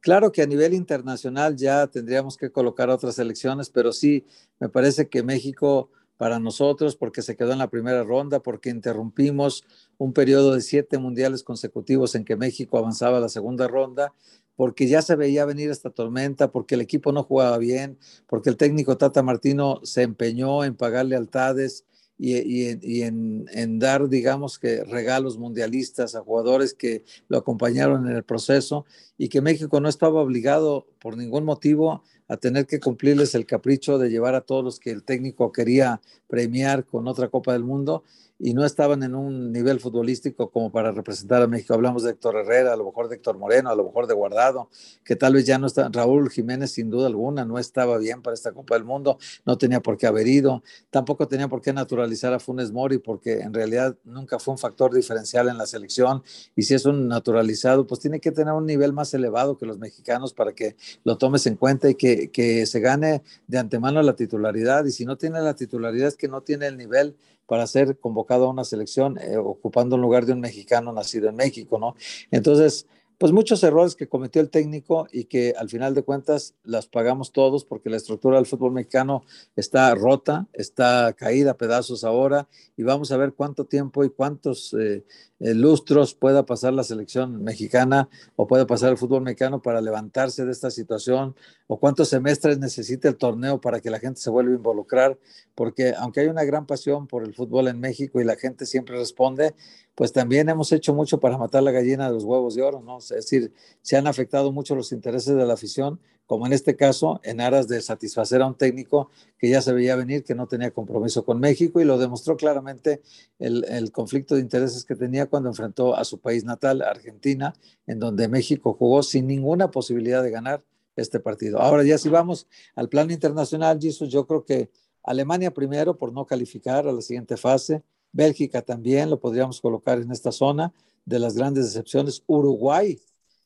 Claro 0.00 0.30
que 0.30 0.42
a 0.42 0.46
nivel 0.46 0.72
internacional 0.72 1.56
ya 1.56 1.86
tendríamos 1.88 2.36
que 2.36 2.52
colocar 2.52 2.90
otras 2.90 3.16
selecciones, 3.16 3.70
pero 3.70 3.92
sí, 3.92 4.24
me 4.60 4.68
parece 4.68 5.08
que 5.08 5.24
México 5.24 5.90
para 6.16 6.38
nosotros 6.38 6.96
porque 6.96 7.22
se 7.22 7.36
quedó 7.36 7.52
en 7.52 7.58
la 7.58 7.70
primera 7.70 8.04
ronda, 8.04 8.40
porque 8.40 8.70
interrumpimos 8.70 9.64
un 9.98 10.12
periodo 10.12 10.54
de 10.54 10.60
siete 10.60 10.98
mundiales 10.98 11.42
consecutivos 11.42 12.14
en 12.14 12.24
que 12.24 12.36
México 12.36 12.78
avanzaba 12.78 13.18
a 13.18 13.20
la 13.20 13.28
segunda 13.28 13.68
ronda, 13.68 14.14
porque 14.54 14.86
ya 14.86 15.02
se 15.02 15.16
veía 15.16 15.44
venir 15.44 15.70
esta 15.70 15.90
tormenta, 15.90 16.50
porque 16.50 16.76
el 16.76 16.80
equipo 16.80 17.12
no 17.12 17.22
jugaba 17.22 17.58
bien, 17.58 17.98
porque 18.26 18.48
el 18.48 18.56
técnico 18.56 18.96
Tata 18.96 19.22
Martino 19.22 19.80
se 19.82 20.02
empeñó 20.02 20.64
en 20.64 20.74
pagar 20.74 21.04
lealtades 21.06 21.84
y, 22.18 23.02
en, 23.02 23.78
dar, 23.78 24.08
digamos 24.08 24.58
que, 24.58 24.84
regalos 24.84 25.38
mundialistas 25.38 26.14
a 26.14 26.22
jugadores 26.22 26.72
que 26.74 27.04
lo 27.28 27.38
acompañaron 27.38 28.08
en 28.08 28.16
el 28.16 28.24
proceso 28.24 28.86
y 29.18 29.28
que 29.28 29.42
México 29.42 29.80
no 29.80 29.88
estaba 29.88 30.20
obligado 30.20 30.86
por 30.98 31.16
ningún 31.16 31.44
motivo 31.44 32.02
a 32.28 32.36
tener 32.36 32.66
que 32.66 32.80
cumplirles 32.80 33.34
el 33.34 33.46
capricho 33.46 33.98
de 33.98 34.10
llevar 34.10 34.34
a 34.34 34.40
todos 34.40 34.64
los 34.64 34.80
que 34.80 34.90
el 34.90 35.04
técnico 35.04 35.52
quería 35.52 36.00
premiar 36.26 36.84
con 36.84 37.06
otra 37.06 37.28
Copa 37.28 37.52
del 37.52 37.64
Mundo 37.64 38.02
y 38.38 38.54
no 38.54 38.64
estaban 38.64 39.02
en 39.02 39.14
un 39.14 39.50
nivel 39.52 39.80
futbolístico 39.80 40.50
como 40.50 40.70
para 40.70 40.92
representar 40.92 41.42
a 41.42 41.46
México. 41.46 41.74
Hablamos 41.74 42.02
de 42.02 42.10
Héctor 42.10 42.36
Herrera, 42.36 42.72
a 42.72 42.76
lo 42.76 42.84
mejor 42.84 43.08
de 43.08 43.16
Héctor 43.16 43.38
Moreno, 43.38 43.70
a 43.70 43.74
lo 43.74 43.84
mejor 43.84 44.06
de 44.06 44.14
Guardado, 44.14 44.68
que 45.04 45.16
tal 45.16 45.34
vez 45.34 45.46
ya 45.46 45.58
no 45.58 45.66
está. 45.66 45.88
Raúl 45.90 46.30
Jiménez, 46.30 46.72
sin 46.72 46.90
duda 46.90 47.06
alguna, 47.06 47.44
no 47.44 47.58
estaba 47.58 47.96
bien 47.98 48.22
para 48.22 48.34
esta 48.34 48.52
Copa 48.52 48.74
del 48.74 48.84
Mundo, 48.84 49.18
no 49.44 49.56
tenía 49.56 49.80
por 49.80 49.96
qué 49.96 50.06
haber 50.06 50.26
ido, 50.26 50.62
tampoco 50.90 51.28
tenía 51.28 51.48
por 51.48 51.62
qué 51.62 51.72
naturalizar 51.72 52.32
a 52.34 52.38
Funes 52.38 52.72
Mori, 52.72 52.98
porque 52.98 53.40
en 53.40 53.54
realidad 53.54 53.96
nunca 54.04 54.38
fue 54.38 54.52
un 54.52 54.58
factor 54.58 54.92
diferencial 54.92 55.48
en 55.48 55.56
la 55.56 55.66
selección. 55.66 56.22
Y 56.54 56.62
si 56.62 56.74
es 56.74 56.84
un 56.84 57.08
naturalizado, 57.08 57.86
pues 57.86 58.00
tiene 58.00 58.20
que 58.20 58.32
tener 58.32 58.52
un 58.52 58.66
nivel 58.66 58.92
más 58.92 59.14
elevado 59.14 59.56
que 59.56 59.66
los 59.66 59.78
mexicanos 59.78 60.34
para 60.34 60.52
que 60.52 60.76
lo 61.04 61.16
tomes 61.16 61.46
en 61.46 61.56
cuenta 61.56 61.88
y 61.88 61.94
que, 61.94 62.30
que 62.30 62.66
se 62.66 62.80
gane 62.80 63.22
de 63.46 63.58
antemano 63.58 64.02
la 64.02 64.14
titularidad. 64.14 64.84
Y 64.84 64.92
si 64.92 65.04
no 65.06 65.16
tiene 65.16 65.40
la 65.40 65.54
titularidad, 65.54 66.08
es 66.08 66.16
que 66.16 66.28
no 66.28 66.42
tiene 66.42 66.66
el 66.66 66.76
nivel 66.76 67.16
para 67.46 67.66
ser 67.66 67.98
convocado 67.98 68.46
a 68.46 68.50
una 68.50 68.64
selección 68.64 69.18
eh, 69.18 69.36
ocupando 69.36 69.96
el 69.96 70.02
lugar 70.02 70.26
de 70.26 70.32
un 70.32 70.40
mexicano 70.40 70.92
nacido 70.92 71.28
en 71.28 71.36
México, 71.36 71.78
¿no? 71.78 71.94
Entonces, 72.30 72.86
pues 73.18 73.32
muchos 73.32 73.62
errores 73.62 73.96
que 73.96 74.08
cometió 74.08 74.42
el 74.42 74.50
técnico 74.50 75.06
y 75.10 75.24
que 75.24 75.54
al 75.56 75.70
final 75.70 75.94
de 75.94 76.02
cuentas 76.02 76.54
las 76.64 76.86
pagamos 76.86 77.32
todos 77.32 77.64
porque 77.64 77.88
la 77.88 77.96
estructura 77.96 78.36
del 78.36 78.46
fútbol 78.46 78.72
mexicano 78.72 79.24
está 79.54 79.94
rota, 79.94 80.46
está 80.52 81.14
caída 81.14 81.52
a 81.52 81.56
pedazos 81.56 82.04
ahora 82.04 82.46
y 82.76 82.82
vamos 82.82 83.12
a 83.12 83.16
ver 83.16 83.32
cuánto 83.32 83.64
tiempo 83.64 84.04
y 84.04 84.10
cuántos 84.10 84.74
eh, 84.74 85.04
lustros 85.38 86.14
pueda 86.14 86.46
pasar 86.46 86.72
la 86.72 86.82
selección 86.82 87.42
mexicana 87.42 88.08
o 88.36 88.46
pueda 88.46 88.66
pasar 88.66 88.90
el 88.90 88.98
fútbol 88.98 89.22
mexicano 89.22 89.60
para 89.60 89.80
levantarse 89.80 90.44
de 90.44 90.52
esta 90.52 90.70
situación 90.70 91.34
o 91.66 91.78
cuántos 91.78 92.08
semestres 92.08 92.58
necesita 92.58 93.08
el 93.08 93.16
torneo 93.16 93.60
para 93.60 93.80
que 93.80 93.90
la 93.90 93.98
gente 93.98 94.20
se 94.20 94.30
vuelva 94.30 94.52
a 94.52 94.56
involucrar, 94.56 95.18
porque 95.54 95.92
aunque 95.98 96.20
hay 96.20 96.28
una 96.28 96.44
gran 96.44 96.66
pasión 96.66 97.06
por 97.06 97.24
el 97.24 97.34
fútbol 97.34 97.68
en 97.68 97.80
México 97.80 98.20
y 98.20 98.24
la 98.24 98.36
gente 98.36 98.66
siempre 98.66 98.96
responde, 98.96 99.54
pues 99.94 100.12
también 100.12 100.48
hemos 100.48 100.72
hecho 100.72 100.94
mucho 100.94 101.20
para 101.20 101.38
matar 101.38 101.62
la 101.62 101.72
gallina 101.72 102.06
de 102.06 102.14
los 102.14 102.24
huevos 102.24 102.54
de 102.54 102.62
oro, 102.62 102.82
¿no? 102.82 102.98
Es 102.98 103.08
decir, 103.08 103.52
se 103.82 103.96
han 103.96 104.06
afectado 104.06 104.52
mucho 104.52 104.74
los 104.74 104.92
intereses 104.92 105.34
de 105.34 105.46
la 105.46 105.54
afición, 105.54 106.00
como 106.26 106.46
en 106.46 106.52
este 106.52 106.76
caso, 106.76 107.20
en 107.22 107.40
aras 107.40 107.68
de 107.68 107.80
satisfacer 107.80 108.42
a 108.42 108.46
un 108.46 108.56
técnico 108.56 109.10
que 109.38 109.48
ya 109.48 109.62
se 109.62 109.72
veía 109.72 109.94
venir, 109.94 110.24
que 110.24 110.34
no 110.34 110.48
tenía 110.48 110.72
compromiso 110.72 111.24
con 111.24 111.38
México 111.38 111.80
y 111.80 111.84
lo 111.84 111.98
demostró 111.98 112.36
claramente 112.36 113.00
el, 113.38 113.90
conflicto 113.92 114.34
de 114.34 114.40
intereses 114.40 114.84
que 114.84 114.96
tenía 114.96 115.26
cuando 115.26 115.48
enfrentó 115.48 115.96
a 115.96 116.04
su 116.04 116.18
país 116.18 116.44
natal, 116.44 116.82
Argentina, 116.82 117.54
en 117.86 118.00
donde 118.00 118.28
México 118.28 118.74
jugó 118.74 119.02
sin 119.02 119.26
ninguna 119.26 119.70
posibilidad 119.70 120.22
de 120.22 120.30
ganar 120.30 120.64
este 120.96 121.20
partido. 121.20 121.60
Ahora 121.60 121.84
ya 121.84 121.96
si 121.96 122.08
vamos 122.08 122.48
al 122.74 122.88
plano 122.88 123.12
internacional, 123.12 123.78
Jesus, 123.80 124.08
yo 124.08 124.26
creo 124.26 124.44
que 124.44 124.70
Alemania 125.04 125.52
primero 125.52 125.96
por 125.96 126.12
no 126.12 126.26
calificar 126.26 126.88
a 126.88 126.92
la 126.92 127.00
siguiente 127.00 127.36
fase, 127.36 127.82
Bélgica 128.12 128.62
también 128.62 129.10
lo 129.10 129.20
podríamos 129.20 129.60
colocar 129.60 130.00
en 130.00 130.10
esta 130.10 130.32
zona 130.32 130.72
de 131.04 131.18
las 131.18 131.34
grandes 131.34 131.66
decepciones. 131.66 132.22
Uruguay, 132.26 132.98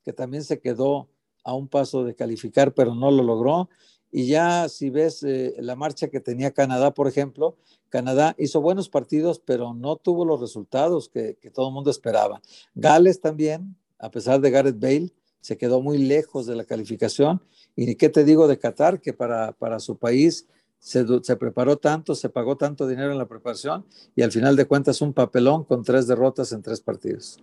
que 0.04 0.12
también 0.12 0.44
se 0.44 0.60
quedó 0.60 1.08
a 1.44 1.54
un 1.54 1.68
paso 1.68 2.04
de 2.04 2.14
calificar, 2.14 2.74
pero 2.74 2.94
no 2.94 3.10
lo 3.10 3.22
logró. 3.22 3.68
Y 4.12 4.26
ya 4.26 4.68
si 4.68 4.90
ves 4.90 5.22
eh, 5.22 5.54
la 5.58 5.76
marcha 5.76 6.08
que 6.08 6.20
tenía 6.20 6.50
Canadá, 6.50 6.92
por 6.92 7.06
ejemplo, 7.06 7.56
Canadá 7.88 8.34
hizo 8.38 8.60
buenos 8.60 8.88
partidos, 8.88 9.40
pero 9.40 9.74
no 9.74 9.96
tuvo 9.96 10.24
los 10.24 10.40
resultados 10.40 11.08
que, 11.08 11.36
todo 11.52 11.68
el 11.68 11.74
mundo 11.74 11.90
esperaba. 11.90 12.40
Gales 12.74 13.20
también, 13.20 13.76
a 13.98 14.10
pesar 14.10 14.40
de 14.40 14.50
Gareth 14.50 14.80
Bale, 14.80 15.12
se 15.40 15.56
quedó 15.56 15.80
muy 15.80 15.98
lejos 15.98 16.46
de 16.46 16.56
la 16.56 16.64
calificación. 16.64 17.42
Y 17.76 17.94
qué 17.94 18.08
te 18.08 18.24
digo 18.24 18.48
de 18.48 18.58
Qatar, 18.58 19.00
que 19.00 19.12
para, 19.12 19.52
para 19.52 19.80
su 19.80 19.96
país 19.96 20.46
se, 20.80 21.36
preparó 21.36 21.76
tanto, 21.76 22.14
se 22.14 22.30
pagó 22.30 22.56
tanto 22.56 22.88
dinero 22.88 23.12
en 23.12 23.18
la 23.18 23.28
preparación 23.28 23.84
y 24.16 24.22
al 24.22 24.32
final 24.32 24.56
de 24.56 24.64
cuentas 24.64 25.02
un 25.02 25.12
papelón 25.12 25.64
con 25.64 25.84
tres 25.84 26.06
derrotas 26.06 26.52
en 26.52 26.62
tres 26.62 26.80
partidos. 26.80 27.38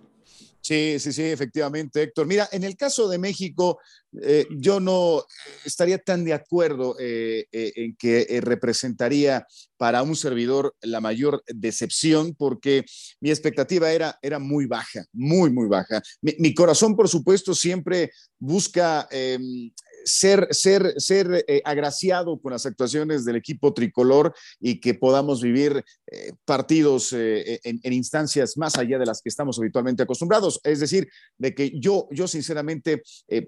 Sí, 0.61 0.99
sí, 0.99 1.13
sí, 1.13 1.23
efectivamente, 1.23 2.01
Héctor. 2.01 2.27
Mira, 2.27 2.49
en 2.51 2.63
el 2.63 2.75
caso 2.75 3.07
de 3.07 3.17
México, 3.17 3.79
eh, 4.21 4.45
yo 4.49 4.79
no 4.79 5.23
estaría 5.63 5.97
tan 5.97 6.25
de 6.25 6.33
acuerdo 6.33 6.95
eh, 6.99 7.45
eh, 7.51 7.71
en 7.75 7.95
que 7.95 8.39
representaría 8.41 9.45
para 9.77 10.03
un 10.03 10.15
servidor 10.15 10.75
la 10.81 10.99
mayor 10.99 11.43
decepción, 11.47 12.35
porque 12.35 12.83
mi 13.21 13.29
expectativa 13.29 13.91
era, 13.91 14.17
era 14.21 14.39
muy 14.39 14.65
baja, 14.65 15.05
muy, 15.13 15.51
muy 15.51 15.67
baja. 15.67 16.01
Mi, 16.21 16.53
corazón, 16.53 16.95
por 16.95 17.07
supuesto, 17.07 17.53
siempre 17.53 18.11
busca 18.39 19.07
em, 19.11 19.71
ser, 20.07 20.47
ser, 20.51 20.93
ser 20.97 21.43
eh, 21.47 21.61
agraciado 21.65 22.39
con 22.39 22.53
las 22.53 22.65
actuaciones 22.65 23.25
del 23.25 23.35
equipo 23.35 23.73
tricolor 23.73 24.33
y 24.59 24.79
que 24.79 24.93
podamos 24.93 25.41
vivir 25.41 25.83
eh, 26.09 26.31
partidos 26.45 27.11
eh, 27.11 27.59
en, 27.63 27.93
instancias 27.93 28.57
más 28.57 28.77
allá 28.77 28.97
de 28.97 29.05
las 29.05 29.21
que 29.21 29.29
estamos 29.29 29.59
habitualmente 29.59 30.03
acostumbrados. 30.03 30.61
Es 30.63 30.79
decir, 30.79 31.09
de 31.37 31.53
que 31.53 31.77
yo, 31.77 32.07
yo 32.11 32.27
sinceramente 32.27 33.03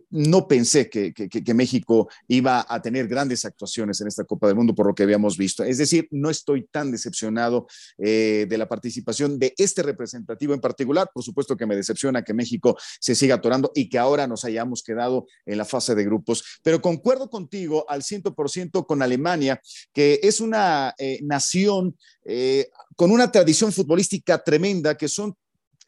no 0.10 0.48
pensé 0.48 0.89
que, 0.89 1.13
que, 1.13 1.54
México 1.54 2.10
iba 2.28 2.65
a 2.67 2.82
tener 2.82 3.08
grandes 3.08 3.45
actuaciones 3.45 4.02
en 4.02 4.08
esta 4.08 4.24
Copa 4.24 4.48
del 4.48 4.56
Mundo 4.56 4.76
por 4.76 4.88
lo 4.88 4.93
que 4.93 5.04
habíamos 5.04 5.38
visto. 5.38 5.63
Es 5.63 5.78
decir, 5.78 6.08
no 6.12 6.30
estoy 6.30 6.67
tan 6.67 6.91
decepcionado 6.91 7.67
de 7.98 8.56
la 8.58 8.67
participación 8.67 9.39
de 9.39 9.54
este 9.58 9.84
representativo 9.84 10.54
en 10.54 10.62
particular. 10.62 11.10
Por 11.13 11.24
supuesto 11.24 11.56
que 11.56 11.65
me 11.65 11.76
decepciona 11.76 12.24
que 12.24 12.34
México 12.34 12.78
se 13.00 13.15
siga 13.15 13.36
atorando 13.36 13.72
y 13.76 13.89
que 13.89 13.98
ahora 13.98 14.28
nos 14.28 14.45
hayamos 14.45 14.84
quedado 14.84 15.28
en 15.45 15.58
la 15.58 15.65
fase 15.65 15.95
de 15.95 16.04
grupos 16.04 16.43
pero 16.64 16.82
concuerdo 16.82 17.30
contigo 17.30 17.86
al 17.90 18.02
100% 18.02 18.86
con 18.86 19.02
Alemania, 19.02 19.62
que 19.94 20.20
es 20.24 20.40
una 20.42 20.94
eh, 20.98 21.20
nación 21.24 21.96
eh, 22.26 22.70
con 22.96 23.12
una 23.12 23.32
tradición 23.32 23.72
futbolística 23.72 24.44
tremenda, 24.44 24.96
que 24.98 25.08
son 25.08 25.36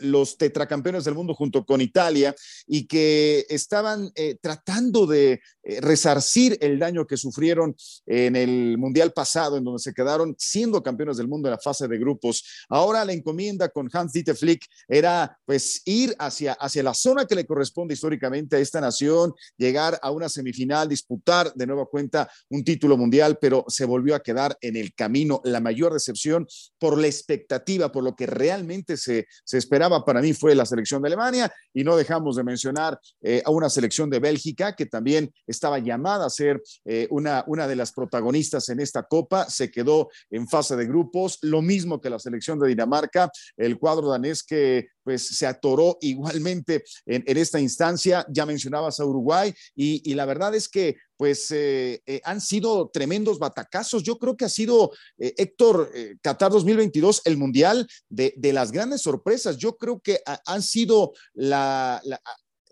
los 0.02 0.38
tetracampeones 0.38 1.04
del 1.04 1.16
mundo 1.16 1.34
junto 1.34 1.66
con 1.66 1.82
Italia 1.82 2.36
y 2.68 2.88
que 2.88 3.46
estaban 3.50 4.12
eh, 4.16 4.38
tratando 4.42 5.06
de 5.06 5.42
eh, 5.64 5.82
resarcir 5.82 6.58
el 6.62 6.80
daño 6.80 7.06
que 7.06 7.18
sufrieron 7.18 7.76
en 8.06 8.36
el 8.36 8.78
Mundial 8.78 9.14
pasado, 9.14 9.58
en 9.58 9.64
donde 9.64 9.82
se 9.82 9.94
quedaron 9.94 10.36
siendo 10.38 10.82
campeones 10.82 11.18
del 11.18 11.28
mundo 11.28 11.48
en 11.48 11.52
la 11.52 11.60
fase 11.60 11.88
de 11.88 11.98
grupos. 11.98 12.44
Ahora 12.70 13.06
la 13.06 13.14
encomienda 13.14 13.70
con 13.70 13.90
Hans 13.92 14.14
Dieter 14.14 14.36
Flick 14.36 14.66
era 14.88 15.40
pues 15.46 15.82
ir 15.86 16.16
hacia, 16.20 16.54
hacia 16.54 16.84
la 16.84 16.94
zona 16.94 17.26
que 17.26 17.36
le 17.36 17.46
corresponde 17.46 17.94
históricamente 17.94 18.56
a 18.56 18.60
esta 18.60 18.82
nación, 18.82 19.34
llegar 19.58 20.00
a 20.02 20.12
una 20.12 20.30
semifinal, 20.30 20.90
disputar 20.90 21.54
de 21.54 21.68
nueva 21.68 21.86
cuenta 21.86 22.30
un 22.50 22.64
título 22.64 22.98
mundial, 22.98 23.38
pero 23.40 23.66
se 23.68 23.86
volvió 23.86 24.16
a 24.16 24.24
quedar 24.24 24.58
en 24.62 24.76
el 24.76 24.94
camino. 24.94 25.42
La 25.44 25.60
mayor 25.60 25.94
decepción 25.94 26.48
por 26.80 26.98
la 26.98 27.08
expectativa, 27.08 27.92
por 27.92 28.04
lo 28.04 28.16
que 28.16 28.26
realmente 28.26 28.98
se, 28.98 29.28
se 29.44 29.58
esperaba 29.58 29.91
para 30.00 30.22
mí 30.22 30.34
fue 30.34 30.56
la 30.56 30.66
selección 30.66 31.02
de 31.02 31.08
Alemania 31.08 31.52
y 31.74 31.84
no 31.84 31.96
dejamos 31.96 32.36
de 32.36 32.44
mencionar 32.44 33.00
eh, 33.22 33.42
a 33.46 33.52
una 33.52 33.70
selección 33.70 34.10
de 34.10 34.20
Bélgica 34.20 34.76
que 34.76 34.86
también 34.86 35.32
estaba 35.46 35.80
llamada 35.80 36.26
a 36.26 36.30
ser 36.30 36.62
eh, 36.86 37.08
una, 37.12 37.44
una 37.48 37.68
de 37.68 37.76
las 37.76 37.92
protagonistas 37.92 38.70
en 38.70 38.80
esta 38.80 39.04
Copa, 39.04 39.50
se 39.50 39.70
quedó 39.72 40.10
en 40.30 40.48
fase 40.48 40.76
de 40.76 40.86
grupos, 40.86 41.38
lo 41.42 41.62
mismo 41.62 42.00
que 42.00 42.10
la 42.10 42.20
selección 42.20 42.60
de 42.60 42.68
Dinamarca, 42.68 43.32
el 43.58 43.78
cuadro 43.78 44.10
danés 44.10 44.44
que 44.44 44.88
pues 45.04 45.28
se 45.28 45.46
atoró 45.46 45.98
igualmente 46.02 46.84
en, 47.06 47.24
esta 47.26 47.60
instancia, 47.60 48.26
ya 48.30 48.46
mencionabas 48.46 49.00
a 49.00 49.06
Uruguay 49.06 49.54
y, 49.76 50.14
la 50.14 50.26
verdad 50.26 50.54
es 50.54 50.68
que 50.68 50.98
pues 51.18 51.52
eh, 51.52 52.02
eh, 52.06 52.20
han 52.24 52.42
sido 52.42 52.90
tremendos 52.90 53.40
batacazos. 53.40 54.04
Yo 54.04 54.18
creo 54.18 54.36
que 54.36 54.46
ha 54.46 54.50
sido, 54.50 54.92
Héctor, 55.18 55.92
Qatar 56.22 56.52
2022, 56.52 57.22
el 57.26 57.38
Mundial 57.38 57.88
de, 58.10 58.34
las 58.52 58.72
grandes 58.72 59.02
sorpresas. 59.02 59.58
Yo 59.58 59.78
creo 59.78 60.00
que 60.00 60.20
han 60.46 60.62
sido 60.62 61.14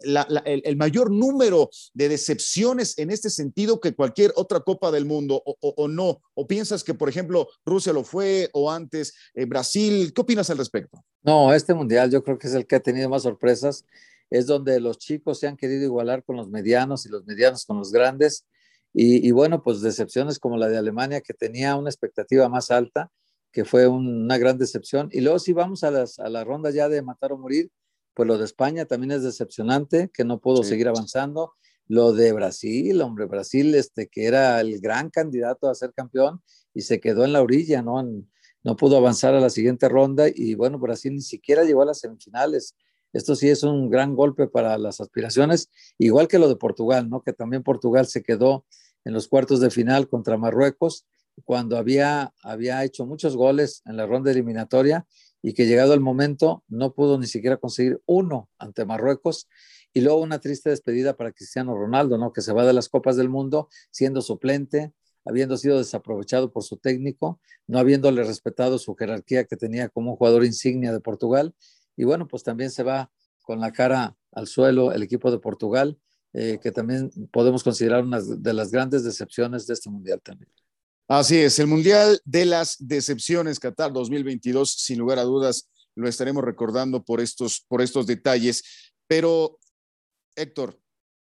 el, 0.02 0.76
mayor 0.78 1.12
número 1.12 1.70
de 1.94 2.10
decepciones 2.10 2.98
en 2.98 3.12
este 3.12 3.30
sentido 3.30 3.80
que 3.80 3.96
cualquier 3.96 4.34
otra 4.36 4.60
Copa 4.62 4.92
del 4.92 5.06
Mundo 5.06 5.42
o, 5.44 5.88
no? 5.88 6.22
¿O 6.34 6.48
piensas 6.48 6.84
que, 6.84 6.94
por 6.94 7.10
ejemplo, 7.10 7.48
Rusia 7.66 7.94
lo 7.94 8.04
fue 8.04 8.50
o 8.54 8.72
antes 8.72 9.14
eh, 9.34 9.46
Brasil? 9.46 10.12
¿Qué 10.14 10.22
opinas 10.22 10.50
al 10.50 10.58
respecto? 10.58 11.04
No, 11.22 11.54
este 11.54 11.74
Mundial 11.74 12.10
yo 12.10 12.24
creo 12.24 12.38
que 12.38 12.48
es 12.48 12.54
el 12.54 12.66
que 12.66 12.78
ha 12.78 12.80
tenido 12.80 13.10
más 13.10 13.24
sorpresas. 13.24 13.86
Es 14.30 14.46
donde 14.48 14.80
los 14.80 14.98
chicos 14.98 15.40
se 15.40 15.48
han 15.48 15.58
querido 15.58 15.84
igualar 15.84 16.24
con 16.24 16.36
los 16.38 16.50
medianos 16.50 17.06
y 17.06 17.10
los 17.10 17.26
medianos 17.26 17.66
con 17.66 17.78
los 17.78 17.92
grandes. 17.92 18.46
Y, 18.94 19.30
bueno, 19.32 19.62
pues 19.62 19.82
decepciones 19.82 20.40
como 20.40 20.58
la 20.58 20.68
de 20.68 20.78
Alemania, 20.78 21.22
que 21.22 21.34
tenía 21.34 21.76
una 21.76 21.90
expectativa 21.90 22.50
más 22.50 22.72
alta, 22.72 23.12
que 23.52 23.64
fue 23.64 23.88
una 23.88 24.38
gran 24.38 24.58
decepción. 24.58 25.10
Y 25.12 25.22
luego 25.22 25.40
si 25.40 25.54
vamos 25.54 25.84
a, 25.84 25.92
las, 25.92 26.20
a 26.20 26.28
la 26.30 26.44
ronda 26.44 26.72
ya 26.72 26.90
de 26.90 27.02
matar 27.02 27.32
o 27.32 27.38
morir, 27.38 27.72
pues 28.14 28.28
lo 28.28 28.38
de 28.38 28.46
España 28.46 28.86
también 28.86 29.12
es 29.12 29.24
decepcionante, 29.24 30.10
que 30.14 30.26
no 30.26 30.40
pudo 30.40 30.64
seguir 30.64 30.88
avanzando. 30.88 31.54
Lo 31.88 32.14
de 32.14 32.34
Brasil, 32.34 33.02
hombre, 33.02 33.26
Brasil, 33.26 33.74
este, 33.76 34.08
que 34.08 34.26
era 34.26 34.60
el 34.62 34.80
gran 34.80 35.10
candidato 35.10 35.70
a 35.70 35.76
ser 35.76 35.94
campeón 35.94 36.42
y 36.74 36.82
se 36.82 37.00
quedó 37.00 37.26
en 37.26 37.34
la 37.34 37.42
orilla, 37.42 37.82
¿no? 37.82 38.00
No 38.64 38.76
pudo 38.76 38.98
avanzar 38.98 39.34
a 39.34 39.40
la 39.40 39.50
siguiente 39.50 39.90
ronda 39.90 40.28
y 40.34 40.56
bueno, 40.56 40.80
Brasil 40.80 41.14
ni 41.14 41.22
siquiera 41.22 41.64
llegó 41.64 41.82
a 41.82 41.86
las 41.86 42.00
semifinales. 42.00 42.76
Esto 43.14 43.36
sí 43.36 43.50
es 43.50 43.64
un 43.64 43.90
gran 43.90 44.16
golpe 44.16 44.48
para 44.48 44.78
las 44.78 45.02
aspiraciones, 45.02 45.70
igual 45.98 46.28
que 46.28 46.40
lo 46.40 46.48
de 46.48 46.56
Portugal, 46.56 47.10
¿no? 47.10 47.22
Que 47.24 47.34
también 47.34 47.64
Portugal 47.64 48.06
se 48.08 48.22
quedó 48.22 48.66
en 49.06 49.14
los 49.14 49.28
cuartos 49.28 49.60
de 49.60 49.72
final 49.72 50.08
contra 50.08 50.38
Marruecos, 50.38 51.06
cuando 51.46 51.78
había, 51.78 52.34
había 52.44 52.84
hecho 52.84 53.06
muchos 53.06 53.36
goles 53.36 53.82
en 53.86 53.98
la 53.98 54.06
ronda 54.06 54.32
eliminatoria 54.32 55.08
y 55.42 55.54
que 55.54 55.66
llegado 55.66 55.94
el 55.94 56.00
momento 56.02 56.64
no 56.68 56.94
pudo 56.94 57.18
ni 57.18 57.28
siquiera 57.28 57.58
conseguir 57.58 58.02
uno 58.06 58.50
ante 58.58 58.86
Marruecos. 58.86 59.48
Y 59.92 60.02
luego 60.02 60.22
una 60.22 60.40
triste 60.40 60.70
despedida 60.70 61.16
para 61.16 61.32
Cristiano 61.32 61.76
Ronaldo, 61.76 62.18
¿no? 62.18 62.32
Que 62.32 62.42
se 62.42 62.54
va 62.54 62.66
de 62.66 62.74
las 62.74 62.90
Copas 62.90 63.16
del 63.16 63.30
Mundo 63.30 63.70
siendo 63.90 64.22
suplente, 64.22 64.94
habiendo 65.30 65.58
sido 65.58 65.78
desaprovechado 65.78 66.52
por 66.52 66.64
su 66.64 66.78
técnico, 66.78 67.40
no 67.68 67.78
habiéndole 67.78 68.24
respetado 68.24 68.80
su 68.80 68.96
jerarquía 68.96 69.46
que 69.46 69.56
tenía 69.56 69.88
como 69.88 70.12
un 70.12 70.18
jugador 70.18 70.44
insignia 70.44 70.92
de 70.92 71.00
Portugal. 71.00 71.54
Y 71.96 72.04
bueno, 72.04 72.28
pues 72.28 72.42
también 72.42 72.72
se 72.72 72.82
va 72.82 73.12
con 73.44 73.60
la 73.60 73.72
cara 73.72 74.18
al 74.32 74.48
suelo 74.48 74.92
el 74.92 75.04
equipo 75.04 75.30
de 75.30 75.38
Portugal, 75.38 76.00
eh, 76.34 76.58
que 76.62 76.72
también 76.72 77.12
podemos 77.32 77.64
considerar 77.64 78.04
una 78.04 78.20
de 78.22 78.54
las 78.54 78.72
grandes 78.72 79.04
decepciones 79.04 79.68
de 79.68 79.76
este 79.76 79.92
mundial 79.92 80.20
también. 80.24 80.52
Así 81.08 81.38
es, 81.38 81.60
el 81.60 81.68
Mundial 81.68 82.20
de 82.26 82.46
las 82.46 82.76
Decepciones 82.80 83.60
Qatar 83.60 83.94
2022, 83.94 84.72
sin 84.72 84.98
lugar 84.98 85.20
a 85.20 85.24
dudas, 85.24 85.70
lo 85.96 86.08
estaremos 86.08 86.44
recordando 86.44 87.04
por 87.04 87.22
estos, 87.22 87.66
por 87.68 87.82
estos 87.82 88.08
detalles. 88.08 88.92
Pero, 89.08 89.60
Héctor, 90.36 90.80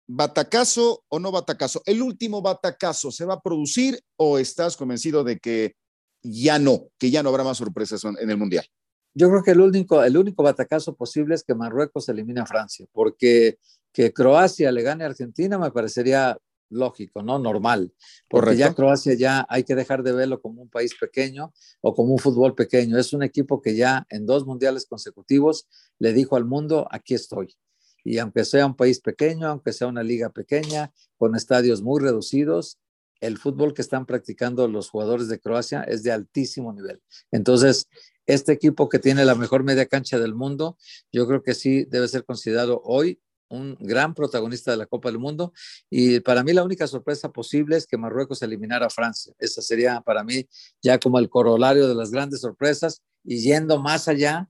¿batacazo 0.08 1.04
o 1.08 1.20
no 1.20 1.30
batacazo? 1.30 1.82
¿El 1.86 2.02
último 2.02 2.42
batacazo 2.42 3.12
se 3.12 3.24
va 3.24 3.34
a 3.34 3.40
producir 3.40 4.00
o 4.16 4.38
estás 4.38 4.76
convencido 4.76 5.22
de 5.22 5.38
que 5.38 5.76
ya 6.22 6.58
no, 6.58 6.88
que 6.98 7.10
ya 7.10 7.22
no 7.22 7.28
habrá 7.28 7.44
más 7.44 7.58
sorpresas 7.58 8.02
en 8.04 8.30
el 8.30 8.36
Mundial? 8.36 8.66
Yo 9.14 9.28
creo 9.28 9.42
que 9.42 9.50
el 9.52 9.60
único, 9.60 10.02
el 10.02 10.16
único 10.16 10.42
batacazo 10.42 10.96
posible 10.96 11.34
es 11.34 11.44
que 11.44 11.54
Marruecos 11.54 12.08
elimine 12.08 12.40
a 12.40 12.46
Francia, 12.46 12.86
porque 12.92 13.58
que 13.92 14.12
Croacia 14.12 14.72
le 14.72 14.82
gane 14.82 15.04
a 15.04 15.08
Argentina 15.08 15.58
me 15.58 15.70
parecería 15.70 16.38
lógico, 16.70 17.22
¿no? 17.22 17.38
Normal. 17.38 17.92
Porque 18.28 18.56
ya 18.56 18.74
Croacia 18.74 19.14
ya 19.14 19.46
hay 19.48 19.64
que 19.64 19.74
dejar 19.74 20.02
de 20.02 20.12
verlo 20.12 20.40
como 20.40 20.62
un 20.62 20.68
país 20.68 20.94
pequeño 20.98 21.52
o 21.80 21.94
como 21.94 22.12
un 22.12 22.18
fútbol 22.18 22.54
pequeño. 22.54 22.98
Es 22.98 23.12
un 23.12 23.22
equipo 23.22 23.60
que 23.60 23.74
ya 23.74 24.06
en 24.10 24.26
dos 24.26 24.46
mundiales 24.46 24.86
consecutivos 24.86 25.66
le 25.98 26.12
dijo 26.12 26.36
al 26.36 26.44
mundo, 26.44 26.86
aquí 26.90 27.14
estoy. 27.14 27.56
Y 28.04 28.18
aunque 28.18 28.44
sea 28.44 28.66
un 28.66 28.76
país 28.76 29.00
pequeño, 29.00 29.48
aunque 29.48 29.72
sea 29.72 29.86
una 29.86 30.02
liga 30.02 30.30
pequeña, 30.30 30.92
con 31.16 31.34
estadios 31.34 31.82
muy 31.82 32.00
reducidos, 32.00 32.78
el 33.20 33.38
fútbol 33.38 33.74
que 33.74 33.82
están 33.82 34.06
practicando 34.06 34.68
los 34.68 34.90
jugadores 34.90 35.28
de 35.28 35.40
Croacia 35.40 35.82
es 35.82 36.02
de 36.02 36.12
altísimo 36.12 36.72
nivel. 36.72 37.00
Entonces, 37.32 37.88
este 38.26 38.52
equipo 38.52 38.88
que 38.88 38.98
tiene 38.98 39.24
la 39.24 39.34
mejor 39.34 39.64
media 39.64 39.86
cancha 39.86 40.18
del 40.18 40.34
mundo, 40.34 40.76
yo 41.10 41.26
creo 41.26 41.42
que 41.42 41.54
sí 41.54 41.84
debe 41.84 42.08
ser 42.08 42.24
considerado 42.24 42.80
hoy 42.84 43.20
un 43.50 43.76
gran 43.80 44.14
protagonista 44.14 44.70
de 44.70 44.76
la 44.76 44.86
Copa 44.86 45.08
del 45.08 45.18
Mundo. 45.18 45.52
Y 45.90 46.20
para 46.20 46.44
mí 46.44 46.52
la 46.52 46.62
única 46.62 46.86
sorpresa 46.86 47.32
posible 47.32 47.76
es 47.76 47.86
que 47.86 47.96
Marruecos 47.96 48.42
eliminara 48.42 48.86
a 48.86 48.90
Francia. 48.90 49.32
Esa 49.38 49.62
sería 49.62 50.00
para 50.02 50.22
mí 50.22 50.46
ya 50.82 50.98
como 50.98 51.18
el 51.18 51.28
corolario 51.28 51.88
de 51.88 51.94
las 51.94 52.10
grandes 52.10 52.42
sorpresas 52.42 53.02
y 53.24 53.38
yendo 53.40 53.80
más 53.80 54.08
allá 54.08 54.48